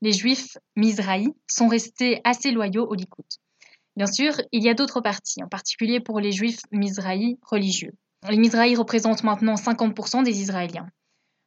Les 0.01 0.13
juifs 0.13 0.57
Mizrahi 0.75 1.27
sont 1.47 1.67
restés 1.67 2.21
assez 2.23 2.51
loyaux 2.51 2.85
au 2.87 2.93
Likoud. 2.93 3.25
Bien 3.97 4.05
sûr, 4.05 4.33
il 4.51 4.63
y 4.63 4.69
a 4.69 4.73
d'autres 4.73 5.01
partis, 5.01 5.43
en 5.43 5.47
particulier 5.47 5.99
pour 5.99 6.19
les 6.19 6.31
juifs 6.31 6.61
Mizrahi 6.71 7.37
religieux. 7.41 7.91
Les 8.29 8.37
Mizrahi 8.37 8.75
représentent 8.75 9.23
maintenant 9.23 9.55
50% 9.55 10.23
des 10.23 10.39
Israéliens. 10.39 10.87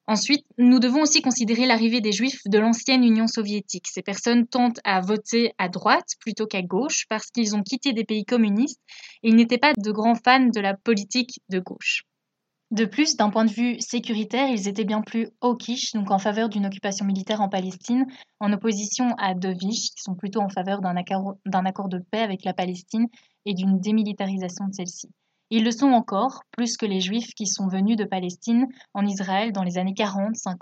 Ensuite, 0.08 0.44
nous 0.58 0.80
devons 0.80 1.02
aussi 1.02 1.22
considérer 1.22 1.64
l'arrivée 1.64 2.00
des 2.00 2.10
Juifs 2.10 2.42
de 2.46 2.58
l'ancienne 2.58 3.04
Union 3.04 3.28
soviétique. 3.28 3.86
Ces 3.86 4.02
personnes 4.02 4.46
tentent 4.46 4.80
à 4.84 5.00
voter 5.00 5.52
à 5.58 5.68
droite 5.68 6.16
plutôt 6.20 6.46
qu'à 6.46 6.62
gauche 6.62 7.06
parce 7.08 7.30
qu'ils 7.30 7.54
ont 7.54 7.62
quitté 7.62 7.92
des 7.92 8.04
pays 8.04 8.24
communistes 8.24 8.80
et 9.22 9.28
ils 9.28 9.36
n'étaient 9.36 9.58
pas 9.58 9.72
de 9.76 9.92
grands 9.92 10.16
fans 10.16 10.48
de 10.48 10.60
la 10.60 10.74
politique 10.74 11.40
de 11.50 11.60
gauche. 11.60 12.02
De 12.72 12.86
plus, 12.86 13.16
d'un 13.16 13.28
point 13.28 13.44
de 13.44 13.50
vue 13.50 13.78
sécuritaire, 13.80 14.48
ils 14.48 14.66
étaient 14.66 14.84
bien 14.84 15.02
plus 15.02 15.28
hawkish, 15.42 15.92
donc 15.92 16.10
en 16.10 16.18
faveur 16.18 16.48
d'une 16.48 16.64
occupation 16.64 17.04
militaire 17.04 17.42
en 17.42 17.50
Palestine, 17.50 18.06
en 18.40 18.50
opposition 18.50 19.14
à 19.18 19.34
Dovich, 19.34 19.90
qui 19.94 20.02
sont 20.02 20.14
plutôt 20.14 20.40
en 20.40 20.48
faveur 20.48 20.80
d'un 20.80 20.96
accord 20.96 21.88
de 21.88 21.98
paix 21.98 22.22
avec 22.22 22.44
la 22.44 22.54
Palestine 22.54 23.08
et 23.44 23.52
d'une 23.52 23.78
démilitarisation 23.78 24.68
de 24.68 24.72
celle-ci. 24.72 25.10
Ils 25.54 25.64
le 25.64 25.70
sont 25.70 25.90
encore, 25.92 26.44
plus 26.50 26.78
que 26.78 26.86
les 26.86 27.02
Juifs 27.02 27.34
qui 27.34 27.46
sont 27.46 27.68
venus 27.68 27.98
de 27.98 28.04
Palestine 28.04 28.68
en 28.94 29.04
Israël 29.04 29.52
dans 29.52 29.62
les 29.62 29.76
années 29.76 29.92
40-50. 29.92 30.56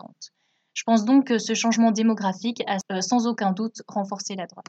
Je 0.75 0.82
pense 0.82 1.04
donc 1.04 1.28
que 1.28 1.38
ce 1.38 1.54
changement 1.54 1.92
démographique 1.92 2.61
a 2.66 2.78
euh, 2.90 3.00
sans 3.00 3.28
aucun 3.28 3.52
doute 3.52 3.82
renforcé 3.87 4.35
la 4.35 4.47
droite. 4.47 4.66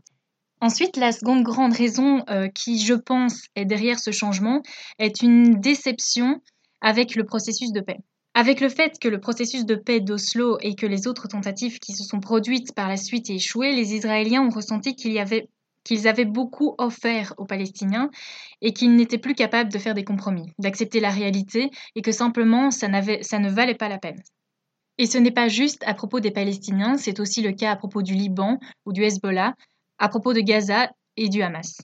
Ensuite, 0.62 0.96
la 0.98 1.12
seconde 1.12 1.42
grande 1.42 1.74
raison 1.74 2.24
euh, 2.30 2.50
qui, 2.50 2.78
je 2.78 2.94
pense, 2.94 3.46
est 3.56 3.66
derrière 3.66 3.98
ce 3.98 4.12
changement 4.12 4.62
est 5.00 5.24
une 5.24 5.60
déception 5.60 6.40
avec 6.82 7.16
le 7.16 7.26
processus 7.26 7.72
de 7.72 7.82
paix. 7.82 7.98
Avec 8.36 8.62
le 8.62 8.70
fait 8.70 9.00
que 9.02 9.08
le 9.08 9.20
processus 9.20 9.66
de 9.66 9.74
paix 9.74 10.02
d'Oslo 10.02 10.60
et 10.62 10.76
que 10.76 10.86
les 10.86 11.08
autres 11.08 11.30
tentatives 11.30 11.80
qui 11.80 11.94
se 11.94 12.04
sont 12.04 12.20
produites 12.20 12.76
par 12.76 12.88
la 12.88 12.98
suite 12.98 13.32
aient 13.32 13.38
échoué, 13.38 13.72
les 13.72 13.96
Israéliens 13.96 14.44
ont 14.44 14.52
ressenti 14.52 14.96
qu'il 14.96 15.14
y 15.14 15.20
avait 15.20 15.50
qu'ils 15.84 16.08
avaient 16.08 16.26
beaucoup 16.26 16.76
offert 16.78 17.34
aux 17.38 17.46
Palestiniens 17.46 18.10
et 18.62 18.74
qu'ils 18.74 18.96
n'étaient 18.96 19.18
plus 19.18 19.36
capables 19.36 19.72
de 19.72 19.80
faire 19.80 19.94
des 19.94 20.04
compromis, 20.04 20.52
d'accepter 20.60 21.00
la 21.00 21.10
réalité 21.10 21.70
et 21.96 22.02
que 22.02 22.12
simplement 22.12 22.72
ça, 22.72 22.88
ne 22.88 23.50
valait 23.50 23.76
pas 23.76 23.90
la 23.90 23.98
peine. 23.98 24.22
Et 24.98 25.06
ce 25.06 25.18
n'est 25.18 25.32
pas 25.32 25.48
juste 25.48 25.84
à 25.86 25.94
propos 25.94 26.20
des 26.20 26.32
Palestiniens, 26.32 26.98
c'est 26.98 27.20
aussi 27.20 27.42
le 27.42 27.54
cas 27.54 27.72
à 27.72 27.76
propos 27.76 28.02
du 28.02 28.14
Liban 28.14 28.60
ou 28.86 28.94
du 28.94 29.04
Hezbollah, 29.04 29.56
à 29.98 30.10
propos 30.10 30.34
de 30.34 30.42
Gaza 30.42 30.92
et 31.18 31.30
du 31.30 31.42
Hamas. 31.42 31.82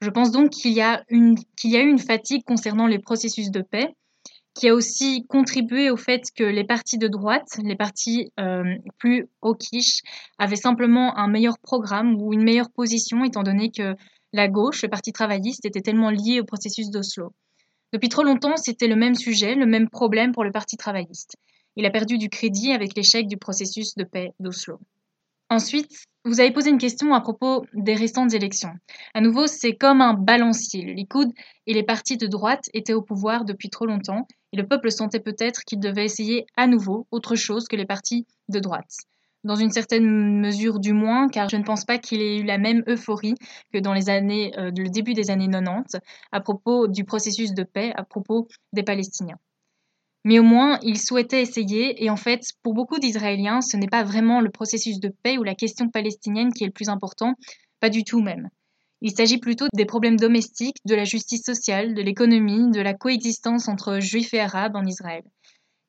Je 0.00 0.10
pense 0.10 0.30
donc 0.30 0.50
qu'il 0.50 0.72
y 0.72 0.80
a 0.80 1.02
eu 1.08 1.36
une 1.60 1.98
fatigue 1.98 2.42
concernant 2.44 2.86
les 2.86 2.98
processus 2.98 3.50
de 3.50 3.62
paix, 3.62 3.94
qui 4.56 4.68
a 4.70 4.74
aussi 4.74 5.26
contribué 5.28 5.90
au 5.90 5.98
fait 5.98 6.22
que 6.34 6.42
les 6.42 6.64
partis 6.64 6.96
de 6.96 7.08
droite, 7.08 7.58
les 7.62 7.76
partis 7.76 8.32
euh, 8.40 8.64
plus 8.98 9.28
quiche, 9.58 10.00
avaient 10.38 10.56
simplement 10.56 11.16
un 11.18 11.28
meilleur 11.28 11.58
programme 11.58 12.20
ou 12.20 12.32
une 12.32 12.42
meilleure 12.42 12.70
position, 12.70 13.24
étant 13.24 13.42
donné 13.42 13.70
que 13.70 13.94
la 14.32 14.48
gauche, 14.48 14.82
le 14.82 14.88
parti 14.88 15.12
travailliste, 15.12 15.66
était 15.66 15.82
tellement 15.82 16.10
lié 16.10 16.40
au 16.40 16.44
processus 16.44 16.90
d'Oslo. 16.90 17.34
Depuis 17.92 18.08
trop 18.08 18.22
longtemps, 18.22 18.56
c'était 18.56 18.88
le 18.88 18.96
même 18.96 19.14
sujet, 19.14 19.54
le 19.54 19.66
même 19.66 19.90
problème 19.90 20.32
pour 20.32 20.42
le 20.42 20.52
parti 20.52 20.76
travailliste. 20.78 21.36
Il 21.76 21.84
a 21.84 21.90
perdu 21.90 22.16
du 22.16 22.30
crédit 22.30 22.72
avec 22.72 22.96
l'échec 22.96 23.28
du 23.28 23.36
processus 23.36 23.94
de 23.94 24.04
paix 24.04 24.32
d'Oslo. 24.40 24.80
Ensuite, 25.50 25.92
vous 26.24 26.40
avez 26.40 26.50
posé 26.50 26.70
une 26.70 26.78
question 26.78 27.14
à 27.14 27.20
propos 27.20 27.64
des 27.72 27.94
restantes 27.94 28.34
élections. 28.34 28.72
À 29.14 29.20
nouveau, 29.20 29.46
c'est 29.46 29.76
comme 29.76 30.00
un 30.00 30.14
balancier. 30.14 30.82
Le 30.82 30.92
Likoud 30.92 31.30
et 31.66 31.74
les 31.74 31.84
partis 31.84 32.16
de 32.16 32.26
droite 32.26 32.64
étaient 32.74 32.94
au 32.94 33.02
pouvoir 33.02 33.44
depuis 33.44 33.70
trop 33.70 33.86
longtemps 33.86 34.26
et 34.56 34.62
le 34.62 34.66
peuple 34.66 34.90
sentait 34.90 35.20
peut-être 35.20 35.64
qu'il 35.66 35.80
devait 35.80 36.06
essayer 36.06 36.46
à 36.56 36.66
nouveau 36.66 37.06
autre 37.10 37.36
chose 37.36 37.68
que 37.68 37.76
les 37.76 37.84
partis 37.84 38.26
de 38.48 38.58
droite. 38.58 38.90
Dans 39.44 39.54
une 39.54 39.70
certaine 39.70 40.40
mesure 40.40 40.80
du 40.80 40.94
moins, 40.94 41.28
car 41.28 41.50
je 41.50 41.56
ne 41.56 41.62
pense 41.62 41.84
pas 41.84 41.98
qu'il 41.98 42.22
ait 42.22 42.38
eu 42.38 42.42
la 42.42 42.56
même 42.56 42.82
euphorie 42.88 43.34
que 43.70 43.78
dans 43.78 43.92
les 43.92 44.08
années, 44.08 44.58
euh, 44.58 44.70
le 44.74 44.88
début 44.88 45.12
des 45.12 45.30
années 45.30 45.48
90 45.48 45.98
à 46.32 46.40
propos 46.40 46.88
du 46.88 47.04
processus 47.04 47.52
de 47.52 47.64
paix, 47.64 47.92
à 47.96 48.02
propos 48.02 48.48
des 48.72 48.82
Palestiniens. 48.82 49.38
Mais 50.24 50.38
au 50.38 50.42
moins, 50.42 50.78
il 50.82 50.98
souhaitait 50.98 51.42
essayer, 51.42 52.02
et 52.02 52.08
en 52.08 52.16
fait, 52.16 52.40
pour 52.62 52.72
beaucoup 52.72 52.98
d'Israéliens, 52.98 53.60
ce 53.60 53.76
n'est 53.76 53.88
pas 53.88 54.04
vraiment 54.04 54.40
le 54.40 54.50
processus 54.50 55.00
de 55.00 55.12
paix 55.22 55.36
ou 55.36 55.44
la 55.44 55.54
question 55.54 55.90
palestinienne 55.90 56.52
qui 56.52 56.64
est 56.64 56.68
le 56.68 56.72
plus 56.72 56.88
important, 56.88 57.34
pas 57.78 57.90
du 57.90 58.04
tout 58.04 58.22
même. 58.22 58.48
Il 59.02 59.14
s'agit 59.14 59.38
plutôt 59.38 59.66
des 59.74 59.84
problèmes 59.84 60.16
domestiques, 60.16 60.78
de 60.86 60.94
la 60.94 61.04
justice 61.04 61.42
sociale, 61.44 61.94
de 61.94 62.02
l'économie, 62.02 62.70
de 62.70 62.80
la 62.80 62.94
coexistence 62.94 63.68
entre 63.68 64.00
juifs 64.00 64.32
et 64.32 64.40
arabes 64.40 64.76
en 64.76 64.84
Israël. 64.84 65.22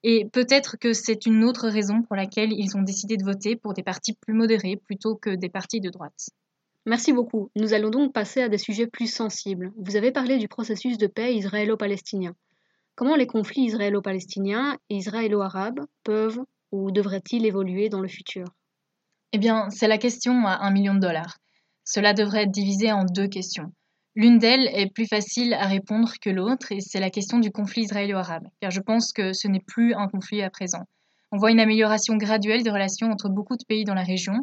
Et 0.03 0.25
peut-être 0.25 0.77
que 0.77 0.93
c'est 0.93 1.25
une 1.25 1.43
autre 1.43 1.67
raison 1.69 2.01
pour 2.01 2.15
laquelle 2.15 2.53
ils 2.53 2.77
ont 2.77 2.81
décidé 2.81 3.17
de 3.17 3.23
voter 3.23 3.55
pour 3.55 3.73
des 3.73 3.83
partis 3.83 4.13
plus 4.13 4.33
modérés 4.33 4.75
plutôt 4.75 5.15
que 5.15 5.31
des 5.31 5.49
partis 5.49 5.81
de 5.81 5.89
droite. 5.89 6.29
Merci 6.85 7.11
beaucoup. 7.11 7.49
Nous 7.55 7.73
allons 7.73 7.89
donc 7.89 8.13
passer 8.13 8.41
à 8.41 8.49
des 8.49 8.57
sujets 8.57 8.87
plus 8.87 9.11
sensibles. 9.11 9.73
Vous 9.77 9.95
avez 9.95 10.11
parlé 10.11 10.37
du 10.37 10.47
processus 10.47 10.97
de 10.97 11.07
paix 11.07 11.35
israélo-palestinien. 11.35 12.33
Comment 12.95 13.15
les 13.15 13.27
conflits 13.27 13.65
israélo-palestiniens 13.65 14.77
et 14.89 14.95
israélo-arabes 14.95 15.81
peuvent 16.03 16.39
ou 16.71 16.91
devraient-ils 16.91 17.45
évoluer 17.45 17.89
dans 17.89 17.99
le 17.99 18.07
futur? 18.07 18.45
Eh 19.33 19.37
bien, 19.37 19.69
c'est 19.69 19.87
la 19.87 19.97
question 19.97 20.47
à 20.47 20.65
un 20.65 20.71
million 20.71 20.93
de 20.93 20.99
dollars. 20.99 21.37
Cela 21.89 22.13
devrait 22.13 22.43
être 22.43 22.51
divisé 22.51 22.91
en 22.91 23.05
deux 23.05 23.29
questions. 23.29 23.71
L'une 24.13 24.39
d'elles 24.39 24.69
est 24.73 24.91
plus 24.93 25.07
facile 25.07 25.53
à 25.53 25.67
répondre 25.67 26.11
que 26.21 26.29
l'autre, 26.29 26.73
et 26.73 26.81
c'est 26.81 26.99
la 26.99 27.09
question 27.09 27.39
du 27.39 27.49
conflit 27.49 27.83
israélo-arabe, 27.83 28.45
car 28.59 28.71
je 28.71 28.81
pense 28.81 29.13
que 29.13 29.31
ce 29.31 29.47
n'est 29.47 29.63
plus 29.65 29.93
un 29.93 30.09
conflit 30.09 30.41
à 30.41 30.49
présent. 30.49 30.83
On 31.31 31.37
voit 31.37 31.51
une 31.51 31.61
amélioration 31.61 32.17
graduelle 32.17 32.61
des 32.61 32.71
relations 32.71 33.09
entre 33.09 33.29
beaucoup 33.29 33.55
de 33.55 33.63
pays 33.65 33.85
dans 33.85 33.93
la 33.93 34.03
région, 34.03 34.33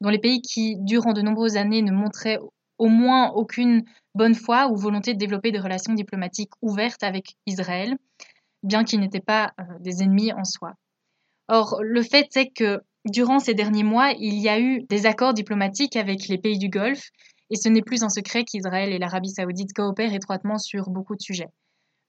dont 0.00 0.08
les 0.08 0.18
pays 0.18 0.40
qui, 0.42 0.74
durant 0.80 1.12
de 1.12 1.22
nombreuses 1.22 1.56
années, 1.56 1.82
ne 1.82 1.92
montraient 1.92 2.40
au 2.78 2.88
moins 2.88 3.30
aucune 3.30 3.84
bonne 4.16 4.34
foi 4.34 4.68
ou 4.68 4.76
volonté 4.76 5.14
de 5.14 5.18
développer 5.18 5.52
des 5.52 5.60
relations 5.60 5.94
diplomatiques 5.94 6.52
ouvertes 6.62 7.04
avec 7.04 7.36
Israël, 7.46 7.96
bien 8.64 8.82
qu'ils 8.82 9.00
n'étaient 9.00 9.20
pas 9.20 9.52
euh, 9.60 9.64
des 9.78 10.02
ennemis 10.02 10.32
en 10.32 10.44
soi. 10.44 10.72
Or, 11.46 11.78
le 11.80 12.02
fait 12.02 12.36
est 12.36 12.50
que 12.50 12.80
durant 13.04 13.38
ces 13.38 13.54
derniers 13.54 13.84
mois, 13.84 14.12
il 14.18 14.38
y 14.38 14.48
a 14.48 14.60
eu 14.60 14.82
des 14.88 15.06
accords 15.06 15.34
diplomatiques 15.34 15.96
avec 15.96 16.28
les 16.28 16.38
pays 16.38 16.58
du 16.58 16.68
Golfe, 16.68 17.10
et 17.50 17.56
ce 17.56 17.68
n'est 17.68 17.82
plus 17.82 18.02
un 18.02 18.08
secret 18.08 18.44
qu'Israël 18.44 18.92
et 18.92 18.98
l'Arabie 18.98 19.30
saoudite 19.30 19.72
coopèrent 19.74 20.12
étroitement 20.12 20.58
sur 20.58 20.90
beaucoup 20.90 21.16
de 21.16 21.22
sujets. 21.22 21.48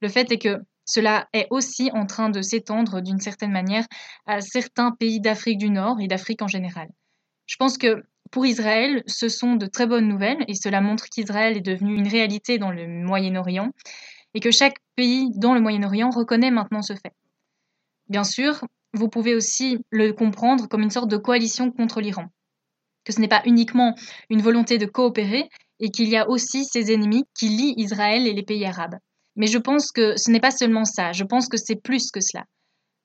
Le 0.02 0.10
fait 0.10 0.32
est 0.32 0.38
que 0.38 0.58
cela 0.86 1.28
est 1.34 1.48
aussi 1.52 1.92
en 1.94 2.06
train 2.06 2.30
de 2.30 2.42
s'étendre 2.42 3.02
d'une 3.02 3.20
certaine 3.20 3.52
manière 3.52 3.86
à 4.26 4.42
certains 4.42 4.92
pays 4.92 5.20
d'Afrique 5.20 5.60
du 5.60 5.70
Nord 5.70 6.00
et 6.02 6.08
d'Afrique 6.08 6.42
en 6.42 6.48
général. 6.48 6.88
Je 7.46 7.58
pense 7.58 7.78
que 7.78 8.04
pour 8.32 8.46
Israël, 8.46 9.04
ce 9.08 9.30
sont 9.30 9.56
de 9.56 9.66
très 9.66 9.88
bonnes 9.88 10.08
nouvelles 10.08 10.44
et 10.48 10.56
cela 10.56 10.82
montre 10.82 11.06
qu'Israël 11.10 11.58
est 11.58 11.62
devenu 11.62 11.96
une 11.96 12.08
réalité 12.08 12.58
dans 12.58 12.72
le 12.72 12.88
Moyen-Orient 12.88 13.72
et 14.34 14.40
que 14.40 14.52
chaque 14.52 14.78
pays 14.96 15.30
dans 15.36 15.54
le 15.54 15.62
Moyen-Orient 15.62 16.10
reconnaît 16.10 16.52
maintenant 16.52 16.82
ce 16.82 16.94
fait. 16.94 17.14
Bien 18.08 18.24
sûr, 18.24 18.64
vous 18.94 19.10
pouvez 19.10 19.36
aussi 19.36 19.78
le 19.92 20.12
comprendre 20.12 20.68
comme 20.68 20.82
une 20.82 20.90
sorte 20.90 21.10
de 21.10 21.18
coalition 21.18 21.72
contre 21.72 22.02
l'Iran, 22.02 22.26
que 23.06 23.14
ce 23.14 23.22
n'est 23.22 23.28
pas 23.28 23.42
uniquement 23.46 23.96
une 24.30 24.42
volonté 24.42 24.78
de 24.78 24.86
coopérer 24.86 25.50
et 25.80 25.90
qu'il 25.90 26.10
y 26.10 26.18
a 26.18 26.30
aussi 26.30 26.66
ces 26.66 26.92
ennemis 26.92 27.26
qui 27.38 27.50
lient 27.50 27.74
Israël 27.78 28.28
et 28.28 28.34
les 28.34 28.44
pays 28.44 28.66
arabes. 28.66 28.98
Mais 29.36 29.48
je 29.48 29.58
pense 29.58 29.92
que 29.92 30.18
ce 30.18 30.32
n'est 30.32 30.40
pas 30.40 30.52
seulement 30.52 30.86
ça, 30.86 31.12
je 31.12 31.24
pense 31.24 31.48
que 31.48 31.58
c'est 31.58 31.82
plus 31.82 32.12
que 32.12 32.22
cela. 32.22 32.46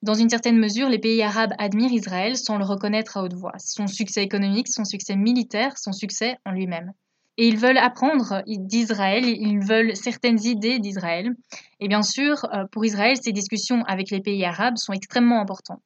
Dans 0.03 0.15
une 0.15 0.29
certaine 0.29 0.59
mesure, 0.59 0.89
les 0.89 0.99
pays 0.99 1.23
arabes 1.23 1.55
admirent 1.59 1.93
Israël 1.93 2.37
sans 2.37 2.59
le 2.59 2.65
reconnaître 2.65 3.17
à 3.17 3.23
haute 3.23 3.35
voix. 3.35 3.55
Son 3.59 3.87
succès 3.87 4.23
économique, 4.23 4.69
son 4.69 4.85
succès 4.85 5.17
militaire, 5.17 5.79
son 5.79 5.93
succès 5.93 6.37
en 6.45 6.51
lui-même. 6.51 6.93
Et 7.37 7.49
ils 7.49 7.59
veulent 7.59 7.79
apprendre 7.79 8.43
d'Israël, 8.47 9.25
ils 9.27 9.59
veulent 9.59 9.97
certaines 9.97 10.43
idées 10.45 10.79
d'Israël. 10.79 11.35
Et 11.81 11.89
bien 11.89 12.03
sûr, 12.03 12.45
euh, 12.53 12.65
pour 12.71 12.85
Israël, 12.85 13.17
ces 13.21 13.33
discussions 13.33 13.83
avec 13.85 14.11
les 14.11 14.21
pays 14.21 14.45
arabes 14.45 14.77
sont 14.77 14.93
extrêmement 14.93 15.41
importantes. 15.41 15.83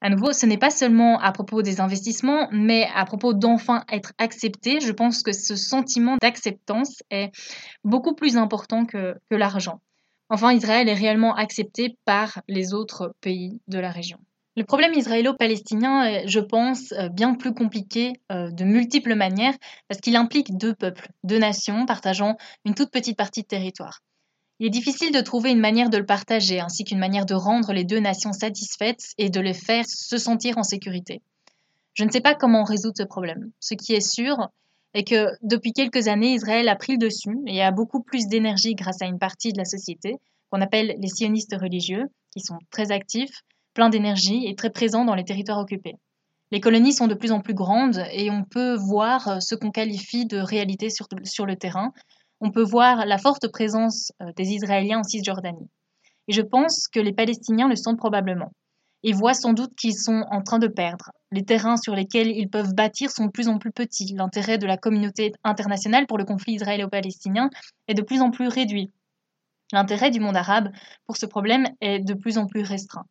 À 0.00 0.10
nouveau, 0.10 0.32
ce 0.32 0.46
n'est 0.46 0.58
pas 0.58 0.70
seulement 0.70 1.18
à 1.20 1.32
propos 1.32 1.62
des 1.62 1.80
investissements, 1.80 2.48
mais 2.52 2.88
à 2.94 3.04
propos 3.04 3.34
d'enfin 3.34 3.84
être 3.90 4.12
accepté. 4.18 4.80
Je 4.80 4.92
pense 4.92 5.22
que 5.22 5.32
ce 5.32 5.56
sentiment 5.56 6.16
d'acceptance 6.20 7.02
est 7.10 7.30
beaucoup 7.82 8.14
plus 8.14 8.36
important 8.36 8.84
que, 8.84 9.14
que 9.28 9.34
l'argent. 9.34 9.80
Enfin, 10.30 10.52
Israël 10.52 10.88
est 10.88 10.94
réellement 10.94 11.34
accepté 11.34 11.96
par 12.04 12.42
les 12.48 12.74
autres 12.74 13.12
pays 13.20 13.60
de 13.66 13.78
la 13.78 13.90
région. 13.90 14.18
Le 14.58 14.64
problème 14.64 14.92
israélo-palestinien 14.92 16.02
est, 16.02 16.26
je 16.26 16.40
pense, 16.40 16.90
euh, 16.90 17.08
bien 17.08 17.34
plus 17.34 17.54
compliqué 17.54 18.14
euh, 18.32 18.50
de 18.50 18.64
multiples 18.64 19.14
manières 19.14 19.54
parce 19.86 20.00
qu'il 20.00 20.16
implique 20.16 20.56
deux 20.58 20.74
peuples, 20.74 21.12
deux 21.22 21.38
nations 21.38 21.86
partageant 21.86 22.36
une 22.64 22.74
toute 22.74 22.90
petite 22.90 23.16
partie 23.16 23.42
de 23.42 23.46
territoire. 23.46 24.00
Il 24.58 24.66
est 24.66 24.70
difficile 24.70 25.12
de 25.12 25.20
trouver 25.20 25.52
une 25.52 25.60
manière 25.60 25.90
de 25.90 25.96
le 25.96 26.04
partager 26.04 26.58
ainsi 26.58 26.82
qu'une 26.82 26.98
manière 26.98 27.24
de 27.24 27.34
rendre 27.34 27.72
les 27.72 27.84
deux 27.84 28.00
nations 28.00 28.32
satisfaites 28.32 29.12
et 29.16 29.30
de 29.30 29.38
les 29.38 29.54
faire 29.54 29.84
se 29.86 30.18
sentir 30.18 30.58
en 30.58 30.64
sécurité. 30.64 31.22
Je 31.94 32.02
ne 32.02 32.10
sais 32.10 32.20
pas 32.20 32.34
comment 32.34 32.64
résoudre 32.64 32.96
ce 32.98 33.04
problème. 33.04 33.52
Ce 33.60 33.74
qui 33.74 33.92
est 33.92 34.00
sûr 34.00 34.48
et 34.92 35.04
que 35.04 35.28
depuis 35.40 35.72
quelques 35.72 36.08
années, 36.08 36.32
Israël 36.32 36.68
a 36.68 36.74
pris 36.74 36.94
le 36.94 36.98
dessus 36.98 37.38
et 37.46 37.62
a 37.62 37.70
beaucoup 37.70 38.02
plus 38.02 38.26
d'énergie 38.26 38.74
grâce 38.74 39.02
à 39.02 39.06
une 39.06 39.20
partie 39.20 39.52
de 39.52 39.58
la 39.58 39.64
société 39.64 40.16
qu'on 40.50 40.62
appelle 40.62 40.96
les 40.98 41.08
sionistes 41.08 41.54
religieux, 41.54 42.06
qui 42.32 42.40
sont 42.40 42.58
très 42.72 42.90
actifs, 42.90 43.44
pleins 43.78 43.90
d'énergie 43.90 44.44
et 44.48 44.56
très 44.56 44.70
présents 44.70 45.04
dans 45.04 45.14
les 45.14 45.22
territoires 45.22 45.60
occupés. 45.60 45.94
Les 46.50 46.58
colonies 46.58 46.92
sont 46.92 47.06
de 47.06 47.14
plus 47.14 47.30
en 47.30 47.38
plus 47.38 47.54
grandes 47.54 48.02
et 48.10 48.28
on 48.28 48.42
peut 48.42 48.74
voir 48.74 49.40
ce 49.40 49.54
qu'on 49.54 49.70
qualifie 49.70 50.26
de 50.26 50.38
réalité 50.38 50.88
sur, 50.90 51.46
le 51.46 51.54
terrain. 51.54 51.92
On 52.40 52.50
peut 52.50 52.64
voir 52.64 53.06
la 53.06 53.18
forte 53.18 53.46
présence 53.52 54.10
euh, 54.20 54.32
des 54.34 54.48
Israéliens 54.48 54.98
en 54.98 55.02
Cisjordanie. 55.04 55.70
Et 56.26 56.32
je 56.32 56.42
pense 56.42 56.88
que 56.88 56.98
les 56.98 57.12
Palestiniens 57.12 57.68
le 57.68 57.76
sentent 57.76 57.98
probablement 57.98 58.50
et 59.04 59.12
voient 59.12 59.32
sans 59.32 59.52
doute 59.52 59.76
qu'ils 59.76 59.96
sont 59.96 60.24
en 60.32 60.42
train 60.42 60.58
de 60.58 60.66
perdre. 60.66 61.12
Les 61.30 61.44
terrains 61.44 61.76
sur 61.76 61.94
lesquels 61.94 62.32
ils 62.36 62.50
peuvent 62.50 62.74
bâtir 62.74 63.12
sont 63.12 63.26
de 63.26 63.30
plus 63.30 63.46
en 63.46 63.58
plus 63.58 63.70
petits. 63.70 64.12
L'intérêt 64.12 64.58
de 64.58 64.66
la 64.66 64.76
communauté 64.76 65.34
internationale 65.44 66.08
pour 66.08 66.18
le 66.18 66.24
conflit 66.24 66.54
israélo-palestinien 66.54 67.48
est 67.86 67.94
de 67.94 68.02
plus 68.02 68.22
en 68.22 68.32
plus 68.32 68.48
réduit. 68.48 68.90
L'intérêt 69.72 70.10
du 70.10 70.18
monde 70.18 70.36
arabe 70.36 70.70
pour 71.06 71.16
ce 71.16 71.26
problème 71.26 71.68
est 71.80 72.00
de 72.00 72.14
plus 72.14 72.38
en 72.38 72.48
plus 72.48 72.62
restreint. 72.62 73.06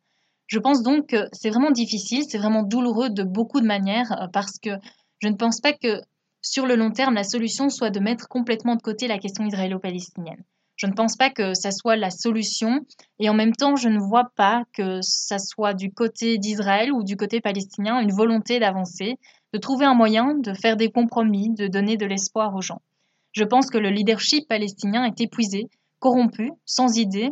Je 0.47 0.59
pense 0.59 0.81
donc 0.81 1.07
que 1.07 1.27
c'est 1.33 1.49
vraiment 1.49 1.71
difficile, 1.71 2.23
c'est 2.27 2.37
vraiment 2.37 2.63
douloureux 2.63 3.09
de 3.09 3.23
beaucoup 3.23 3.61
de 3.61 3.65
manières 3.65 4.11
euh, 4.13 4.27
parce 4.31 4.57
que 4.59 4.71
je 5.19 5.27
ne 5.27 5.35
pense 5.35 5.59
pas 5.59 5.73
que 5.73 6.01
sur 6.41 6.65
le 6.65 6.75
long 6.75 6.91
terme, 6.91 7.15
la 7.15 7.23
solution 7.23 7.69
soit 7.69 7.89
de 7.89 7.99
mettre 7.99 8.27
complètement 8.29 8.75
de 8.75 8.81
côté 8.81 9.07
la 9.07 9.17
question 9.17 9.45
israélo-palestinienne. 9.45 10.43
Je 10.77 10.85
ne 10.85 10.93
pense 10.93 11.17
pas 11.17 11.31
que 11.31 11.55
ça 11.55 11.71
soit 11.71 11.95
la 11.95 12.11
solution 12.11 12.85
et 13.19 13.29
en 13.29 13.33
même 13.33 13.53
temps, 13.53 13.75
je 13.75 13.89
ne 13.89 13.99
vois 13.99 14.31
pas 14.35 14.63
que 14.73 15.01
ça 15.01 15.39
soit 15.39 15.73
du 15.73 15.91
côté 15.91 16.37
d'Israël 16.37 16.93
ou 16.93 17.03
du 17.03 17.17
côté 17.17 17.41
palestinien 17.41 17.99
une 17.99 18.11
volonté 18.11 18.59
d'avancer, 18.59 19.17
de 19.53 19.57
trouver 19.57 19.85
un 19.85 19.95
moyen 19.95 20.35
de 20.35 20.53
faire 20.53 20.77
des 20.77 20.91
compromis, 20.91 21.49
de 21.49 21.67
donner 21.67 21.97
de 21.97 22.05
l'espoir 22.05 22.55
aux 22.55 22.61
gens. 22.61 22.81
Je 23.31 23.43
pense 23.43 23.69
que 23.69 23.79
le 23.79 23.89
leadership 23.89 24.47
palestinien 24.47 25.03
est 25.03 25.19
épuisé, 25.19 25.67
corrompu, 25.99 26.51
sans 26.65 26.95
idée, 26.97 27.31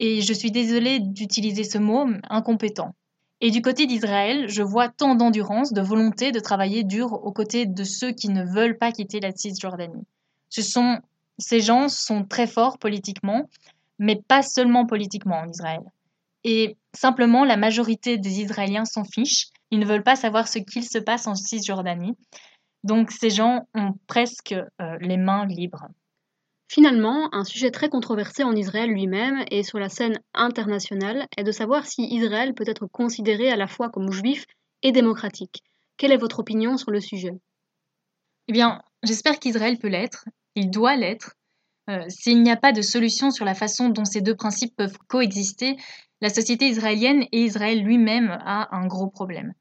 et 0.00 0.20
je 0.22 0.32
suis 0.32 0.50
désolée 0.50 1.00
d'utiliser 1.00 1.64
ce 1.64 1.78
mot, 1.78 2.06
incompétent. 2.28 2.94
Et 3.40 3.50
du 3.50 3.62
côté 3.62 3.86
d'Israël, 3.86 4.48
je 4.48 4.62
vois 4.62 4.88
tant 4.88 5.14
d'endurance, 5.14 5.72
de 5.72 5.80
volonté 5.80 6.32
de 6.32 6.40
travailler 6.40 6.82
dur 6.82 7.12
aux 7.12 7.32
côtés 7.32 7.66
de 7.66 7.84
ceux 7.84 8.12
qui 8.12 8.28
ne 8.28 8.44
veulent 8.44 8.78
pas 8.78 8.92
quitter 8.92 9.20
la 9.20 9.32
Cisjordanie. 9.34 10.06
Ce 10.48 10.62
sont 10.62 10.98
ces 11.38 11.60
gens 11.60 11.88
sont 11.88 12.24
très 12.24 12.48
forts 12.48 12.78
politiquement, 12.78 13.48
mais 14.00 14.16
pas 14.16 14.42
seulement 14.42 14.86
politiquement 14.86 15.36
en 15.36 15.48
Israël. 15.48 15.82
Et 16.42 16.76
Simplement, 16.98 17.44
la 17.44 17.56
majorité 17.56 18.18
des 18.18 18.40
Israéliens 18.40 18.84
s'en 18.84 19.04
fichent. 19.04 19.50
Ils 19.70 19.78
ne 19.78 19.86
veulent 19.86 20.02
pas 20.02 20.16
savoir 20.16 20.48
ce 20.48 20.58
qu'il 20.58 20.82
se 20.82 20.98
passe 20.98 21.28
en 21.28 21.36
Cisjordanie. 21.36 22.16
Donc 22.82 23.12
ces 23.12 23.30
gens 23.30 23.68
ont 23.72 23.92
presque 24.08 24.52
euh, 24.52 24.96
les 25.00 25.16
mains 25.16 25.46
libres. 25.46 25.86
Finalement, 26.70 27.34
un 27.34 27.44
sujet 27.44 27.70
très 27.70 27.88
controversé 27.88 28.44
en 28.44 28.54
Israël 28.54 28.90
lui-même 28.90 29.42
et 29.50 29.62
sur 29.62 29.78
la 29.78 29.88
scène 29.88 30.20
internationale 30.34 31.26
est 31.38 31.42
de 31.42 31.50
savoir 31.50 31.86
si 31.86 32.02
Israël 32.02 32.52
peut 32.52 32.68
être 32.68 32.86
considéré 32.86 33.50
à 33.50 33.56
la 33.56 33.66
fois 33.66 33.88
comme 33.88 34.12
juif 34.12 34.44
et 34.82 34.92
démocratique. 34.92 35.62
Quelle 35.96 36.12
est 36.12 36.18
votre 36.18 36.40
opinion 36.40 36.76
sur 36.76 36.90
le 36.90 37.00
sujet? 37.00 37.32
Eh 38.48 38.52
bien, 38.52 38.82
j'espère 39.02 39.38
qu'Israël 39.38 39.78
peut 39.78 39.88
l'être, 39.88 40.26
il 40.56 40.70
doit 40.70 40.96
l'être. 40.96 41.36
Euh, 41.88 42.04
s'il 42.10 42.42
n'y 42.42 42.50
a 42.50 42.56
pas 42.56 42.72
de 42.72 42.82
solution 42.82 43.30
sur 43.30 43.46
la 43.46 43.54
façon 43.54 43.88
dont 43.88 44.04
ces 44.04 44.20
deux 44.20 44.36
principes 44.36 44.76
peuvent 44.76 44.98
coexister, 45.08 45.76
la 46.20 46.28
société 46.28 46.66
israélienne 46.66 47.24
et 47.32 47.44
Israël 47.44 47.82
lui-même 47.82 48.36
a 48.44 48.76
un 48.76 48.86
gros 48.86 49.08
problème. 49.08 49.54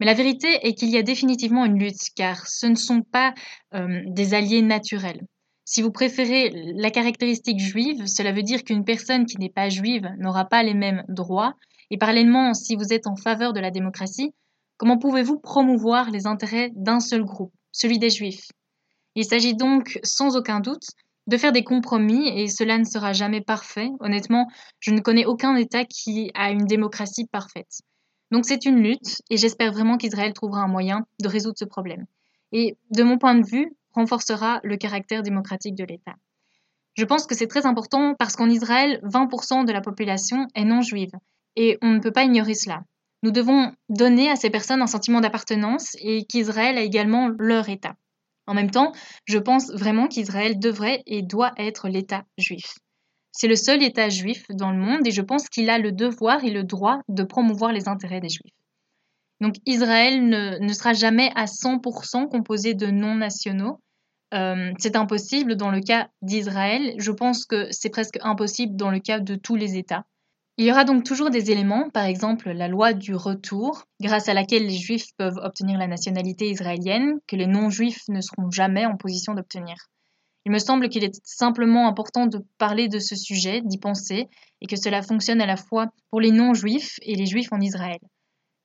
Mais 0.00 0.06
la 0.06 0.14
vérité 0.14 0.48
est 0.66 0.74
qu'il 0.74 0.90
y 0.90 0.98
a 0.98 1.02
définitivement 1.02 1.64
une 1.64 1.78
lutte, 1.78 2.10
car 2.16 2.48
ce 2.48 2.66
ne 2.66 2.74
sont 2.74 3.02
pas 3.02 3.32
euh, 3.74 4.00
des 4.06 4.34
alliés 4.34 4.62
naturels. 4.62 5.24
Si 5.70 5.82
vous 5.82 5.90
préférez 5.90 6.72
la 6.76 6.90
caractéristique 6.90 7.60
juive, 7.60 8.06
cela 8.06 8.32
veut 8.32 8.42
dire 8.42 8.64
qu'une 8.64 8.86
personne 8.86 9.26
qui 9.26 9.36
n'est 9.36 9.50
pas 9.50 9.68
juive 9.68 10.08
n'aura 10.16 10.46
pas 10.46 10.62
les 10.62 10.72
mêmes 10.72 11.04
droits. 11.08 11.52
Et 11.90 11.98
parallèlement, 11.98 12.54
si 12.54 12.74
vous 12.74 12.90
êtes 12.94 13.06
en 13.06 13.16
faveur 13.16 13.52
de 13.52 13.60
la 13.60 13.70
démocratie, 13.70 14.32
comment 14.78 14.96
pouvez-vous 14.96 15.38
promouvoir 15.38 16.10
les 16.10 16.26
intérêts 16.26 16.70
d'un 16.74 17.00
seul 17.00 17.22
groupe, 17.22 17.52
celui 17.70 17.98
des 17.98 18.08
juifs? 18.08 18.46
Il 19.14 19.26
s'agit 19.26 19.54
donc, 19.54 20.00
sans 20.02 20.38
aucun 20.38 20.60
doute, 20.60 20.86
de 21.26 21.36
faire 21.36 21.52
des 21.52 21.64
compromis 21.64 22.28
et 22.28 22.48
cela 22.48 22.78
ne 22.78 22.84
sera 22.84 23.12
jamais 23.12 23.42
parfait. 23.42 23.90
Honnêtement, 24.00 24.48
je 24.80 24.92
ne 24.92 25.00
connais 25.00 25.26
aucun 25.26 25.54
État 25.54 25.84
qui 25.84 26.30
a 26.32 26.50
une 26.50 26.64
démocratie 26.64 27.26
parfaite. 27.26 27.82
Donc 28.30 28.46
c'est 28.46 28.64
une 28.64 28.82
lutte 28.82 29.20
et 29.28 29.36
j'espère 29.36 29.72
vraiment 29.72 29.98
qu'Israël 29.98 30.32
trouvera 30.32 30.62
un 30.62 30.68
moyen 30.68 31.04
de 31.20 31.28
résoudre 31.28 31.58
ce 31.58 31.66
problème. 31.66 32.06
Et 32.52 32.78
de 32.90 33.02
mon 33.02 33.18
point 33.18 33.34
de 33.34 33.46
vue, 33.46 33.76
renforcera 33.98 34.60
le 34.62 34.76
caractère 34.76 35.22
démocratique 35.22 35.74
de 35.74 35.84
l'État. 35.84 36.14
Je 36.94 37.04
pense 37.04 37.26
que 37.26 37.34
c'est 37.34 37.48
très 37.48 37.66
important 37.66 38.14
parce 38.18 38.36
qu'en 38.36 38.48
Israël, 38.48 39.00
20% 39.02 39.64
de 39.64 39.72
la 39.72 39.80
population 39.80 40.46
est 40.54 40.64
non 40.64 40.82
juive 40.82 41.12
et 41.56 41.78
on 41.82 41.90
ne 41.90 42.00
peut 42.00 42.12
pas 42.12 42.24
ignorer 42.24 42.54
cela. 42.54 42.82
Nous 43.24 43.32
devons 43.32 43.72
donner 43.88 44.30
à 44.30 44.36
ces 44.36 44.50
personnes 44.50 44.82
un 44.82 44.86
sentiment 44.86 45.20
d'appartenance 45.20 45.96
et 46.00 46.24
qu'Israël 46.24 46.78
a 46.78 46.82
également 46.82 47.28
leur 47.38 47.68
État. 47.68 47.94
En 48.46 48.54
même 48.54 48.70
temps, 48.70 48.92
je 49.26 49.38
pense 49.38 49.70
vraiment 49.72 50.06
qu'Israël 50.06 50.58
devrait 50.58 51.02
et 51.06 51.22
doit 51.22 51.52
être 51.58 51.88
l'État 51.88 52.22
juif. 52.38 52.78
C'est 53.32 53.48
le 53.48 53.56
seul 53.56 53.82
État 53.82 54.08
juif 54.08 54.44
dans 54.50 54.70
le 54.70 54.78
monde 54.78 55.06
et 55.06 55.10
je 55.10 55.22
pense 55.22 55.48
qu'il 55.48 55.70
a 55.70 55.78
le 55.78 55.92
devoir 55.92 56.44
et 56.44 56.50
le 56.50 56.64
droit 56.64 57.00
de 57.08 57.24
promouvoir 57.24 57.72
les 57.72 57.88
intérêts 57.88 58.20
des 58.20 58.28
juifs. 58.28 58.54
Donc 59.40 59.54
Israël 59.66 60.28
ne, 60.28 60.72
sera 60.72 60.92
jamais 60.92 61.30
à 61.36 61.44
100% 61.44 62.28
composé 62.28 62.74
de 62.74 62.86
non-nationaux. 62.86 63.80
Euh, 64.34 64.72
c'est 64.78 64.96
impossible 64.96 65.56
dans 65.56 65.70
le 65.70 65.80
cas 65.80 66.08
d'Israël. 66.22 66.94
Je 66.98 67.12
pense 67.12 67.46
que 67.46 67.68
c'est 67.70 67.90
presque 67.90 68.18
impossible 68.22 68.76
dans 68.76 68.90
le 68.90 69.00
cas 69.00 69.20
de 69.20 69.34
tous 69.34 69.56
les 69.56 69.76
États. 69.76 70.04
Il 70.58 70.66
y 70.66 70.72
aura 70.72 70.84
donc 70.84 71.04
toujours 71.04 71.30
des 71.30 71.52
éléments, 71.52 71.88
par 71.90 72.04
exemple 72.04 72.50
la 72.50 72.66
loi 72.66 72.92
du 72.92 73.14
retour, 73.14 73.84
grâce 74.00 74.28
à 74.28 74.34
laquelle 74.34 74.66
les 74.66 74.76
juifs 74.76 75.14
peuvent 75.16 75.38
obtenir 75.40 75.78
la 75.78 75.86
nationalité 75.86 76.50
israélienne, 76.50 77.20
que 77.28 77.36
les 77.36 77.46
non-juifs 77.46 78.02
ne 78.08 78.20
seront 78.20 78.50
jamais 78.50 78.84
en 78.84 78.96
position 78.96 79.34
d'obtenir. 79.34 79.76
Il 80.44 80.52
me 80.52 80.58
semble 80.58 80.88
qu'il 80.88 81.04
est 81.04 81.20
simplement 81.24 81.86
important 81.86 82.26
de 82.26 82.44
parler 82.58 82.88
de 82.88 82.98
ce 82.98 83.14
sujet, 83.14 83.60
d'y 83.62 83.78
penser, 83.78 84.28
et 84.60 84.66
que 84.66 84.76
cela 84.76 85.02
fonctionne 85.02 85.40
à 85.40 85.46
la 85.46 85.56
fois 85.56 85.88
pour 86.10 86.20
les 86.20 86.32
non-juifs 86.32 86.96
et 87.02 87.14
les 87.14 87.26
juifs 87.26 87.52
en 87.52 87.60
Israël. 87.60 88.00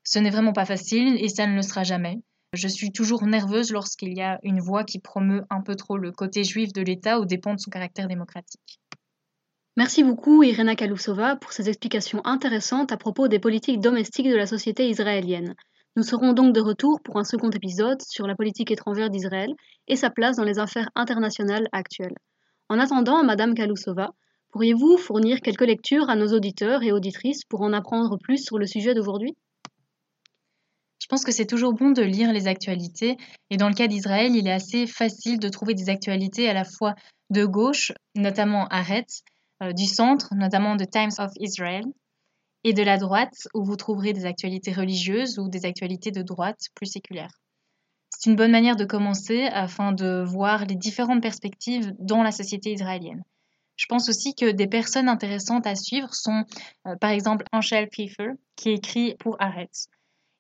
Ce 0.03 0.17
n'est 0.17 0.31
vraiment 0.31 0.53
pas 0.53 0.65
facile 0.65 1.23
et 1.23 1.29
ça 1.29 1.45
ne 1.45 1.55
le 1.55 1.61
sera 1.61 1.83
jamais. 1.83 2.17
Je 2.53 2.67
suis 2.67 2.91
toujours 2.91 3.25
nerveuse 3.25 3.71
lorsqu'il 3.71 4.15
y 4.15 4.21
a 4.21 4.37
une 4.43 4.59
voix 4.59 4.83
qui 4.83 4.99
promeut 4.99 5.43
un 5.49 5.61
peu 5.61 5.75
trop 5.75 5.97
le 5.97 6.11
côté 6.11 6.43
juif 6.43 6.71
de 6.71 6.83
l'État 6.83 7.19
aux 7.19 7.25
dépens 7.25 7.55
de 7.55 7.59
son 7.59 7.71
caractère 7.71 8.07
démocratique. 8.07 8.79
Merci 9.75 10.03
beaucoup 10.03 10.43
Irena 10.43 10.75
Kalousova 10.75 11.35
pour 11.35 11.51
ces 11.51 11.67
explications 11.67 12.21
intéressantes 12.25 12.91
à 12.91 12.97
propos 12.97 13.27
des 13.27 13.39
politiques 13.39 13.79
domestiques 13.79 14.29
de 14.29 14.35
la 14.35 14.45
société 14.45 14.87
israélienne. 14.87 15.55
Nous 15.95 16.03
serons 16.03 16.33
donc 16.33 16.53
de 16.53 16.61
retour 16.61 17.01
pour 17.03 17.17
un 17.17 17.23
second 17.23 17.49
épisode 17.49 18.03
sur 18.03 18.27
la 18.27 18.35
politique 18.35 18.69
étrangère 18.69 19.09
d'Israël 19.09 19.51
et 19.87 19.95
sa 19.95 20.11
place 20.11 20.37
dans 20.37 20.43
les 20.43 20.59
affaires 20.59 20.91
internationales 20.93 21.67
actuelles. 21.71 22.15
En 22.69 22.77
attendant, 22.77 23.23
Madame 23.23 23.55
Kalousova, 23.55 24.11
pourriez-vous 24.51 24.97
fournir 24.97 25.41
quelques 25.41 25.65
lectures 25.65 26.11
à 26.11 26.15
nos 26.15 26.33
auditeurs 26.33 26.83
et 26.83 26.91
auditrices 26.91 27.45
pour 27.45 27.61
en 27.61 27.73
apprendre 27.73 28.19
plus 28.19 28.45
sur 28.45 28.59
le 28.59 28.67
sujet 28.67 28.93
d'aujourd'hui? 28.93 29.35
Je 31.03 31.07
pense 31.09 31.25
que 31.25 31.33
c'est 31.33 31.45
toujours 31.45 31.73
bon 31.73 31.91
de 31.91 32.01
lire 32.01 32.31
les 32.31 32.47
actualités. 32.47 33.17
Et 33.49 33.57
dans 33.57 33.67
le 33.67 33.75
cas 33.75 33.87
d'Israël, 33.87 34.33
il 34.37 34.47
est 34.47 34.53
assez 34.53 34.87
facile 34.87 35.37
de 35.37 35.49
trouver 35.49 35.73
des 35.73 35.89
actualités 35.89 36.47
à 36.47 36.53
la 36.53 36.63
fois 36.63 36.95
de 37.29 37.43
gauche, 37.43 37.91
notamment 38.15 38.69
Haaretz, 38.69 39.23
euh, 39.61 39.73
du 39.73 39.85
centre, 39.85 40.33
notamment 40.33 40.77
The 40.77 40.89
Times 40.89 41.11
of 41.17 41.31
Israel, 41.41 41.83
et 42.63 42.71
de 42.71 42.83
la 42.83 42.97
droite, 42.97 43.49
où 43.53 43.65
vous 43.65 43.75
trouverez 43.75 44.13
des 44.13 44.25
actualités 44.25 44.71
religieuses 44.71 45.39
ou 45.39 45.49
des 45.49 45.65
actualités 45.65 46.11
de 46.11 46.21
droite 46.21 46.61
plus 46.73 46.85
séculaires. 46.85 47.37
C'est 48.09 48.29
une 48.29 48.37
bonne 48.37 48.51
manière 48.51 48.77
de 48.77 48.85
commencer 48.85 49.43
afin 49.47 49.91
de 49.91 50.23
voir 50.25 50.63
les 50.63 50.75
différentes 50.75 51.21
perspectives 51.21 51.91
dans 51.99 52.23
la 52.23 52.31
société 52.31 52.71
israélienne. 52.71 53.23
Je 53.75 53.87
pense 53.87 54.07
aussi 54.07 54.35
que 54.35 54.51
des 54.51 54.67
personnes 54.67 55.09
intéressantes 55.09 55.67
à 55.67 55.75
suivre 55.75 56.13
sont, 56.13 56.45
euh, 56.87 56.95
par 56.95 57.09
exemple, 57.09 57.43
Angel 57.51 57.89
Pfeiffer, 57.89 58.29
qui 58.55 58.69
écrit 58.69 59.15
pour 59.19 59.35
Haaretz. 59.41 59.89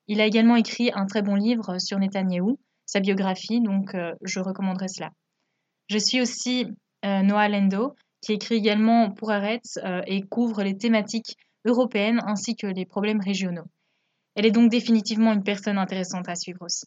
Il 0.07 0.21
a 0.21 0.25
également 0.25 0.55
écrit 0.55 0.91
un 0.93 1.05
très 1.05 1.21
bon 1.21 1.35
livre 1.35 1.79
sur 1.79 1.97
Netanyahou, 1.99 2.59
sa 2.85 2.99
biographie, 2.99 3.61
donc 3.61 3.95
euh, 3.95 4.13
je 4.23 4.39
recommanderais 4.39 4.89
cela. 4.89 5.11
Je 5.87 5.97
suis 5.97 6.21
aussi 6.21 6.65
euh, 7.05 7.21
Noah 7.21 7.49
Lendo, 7.49 7.95
qui 8.21 8.33
écrit 8.33 8.55
également 8.55 9.11
pour 9.11 9.31
euh, 9.31 10.01
et 10.07 10.21
couvre 10.23 10.63
les 10.63 10.77
thématiques 10.77 11.35
européennes 11.65 12.21
ainsi 12.25 12.55
que 12.55 12.67
les 12.67 12.85
problèmes 12.85 13.21
régionaux. 13.21 13.65
Elle 14.35 14.45
est 14.45 14.51
donc 14.51 14.71
définitivement 14.71 15.33
une 15.33 15.43
personne 15.43 15.77
intéressante 15.77 16.27
à 16.27 16.35
suivre 16.35 16.61
aussi. 16.61 16.85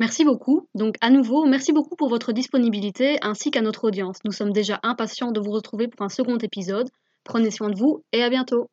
Merci 0.00 0.24
beaucoup. 0.24 0.68
Donc 0.74 0.96
à 1.00 1.10
nouveau, 1.10 1.46
merci 1.46 1.72
beaucoup 1.72 1.96
pour 1.96 2.08
votre 2.08 2.32
disponibilité 2.32 3.18
ainsi 3.22 3.50
qu'à 3.50 3.62
notre 3.62 3.84
audience. 3.84 4.18
Nous 4.24 4.32
sommes 4.32 4.52
déjà 4.52 4.80
impatients 4.82 5.32
de 5.32 5.40
vous 5.40 5.52
retrouver 5.52 5.88
pour 5.88 6.02
un 6.02 6.08
second 6.08 6.38
épisode. 6.38 6.88
Prenez 7.22 7.50
soin 7.50 7.70
de 7.70 7.76
vous 7.76 8.04
et 8.12 8.22
à 8.22 8.28
bientôt. 8.28 8.68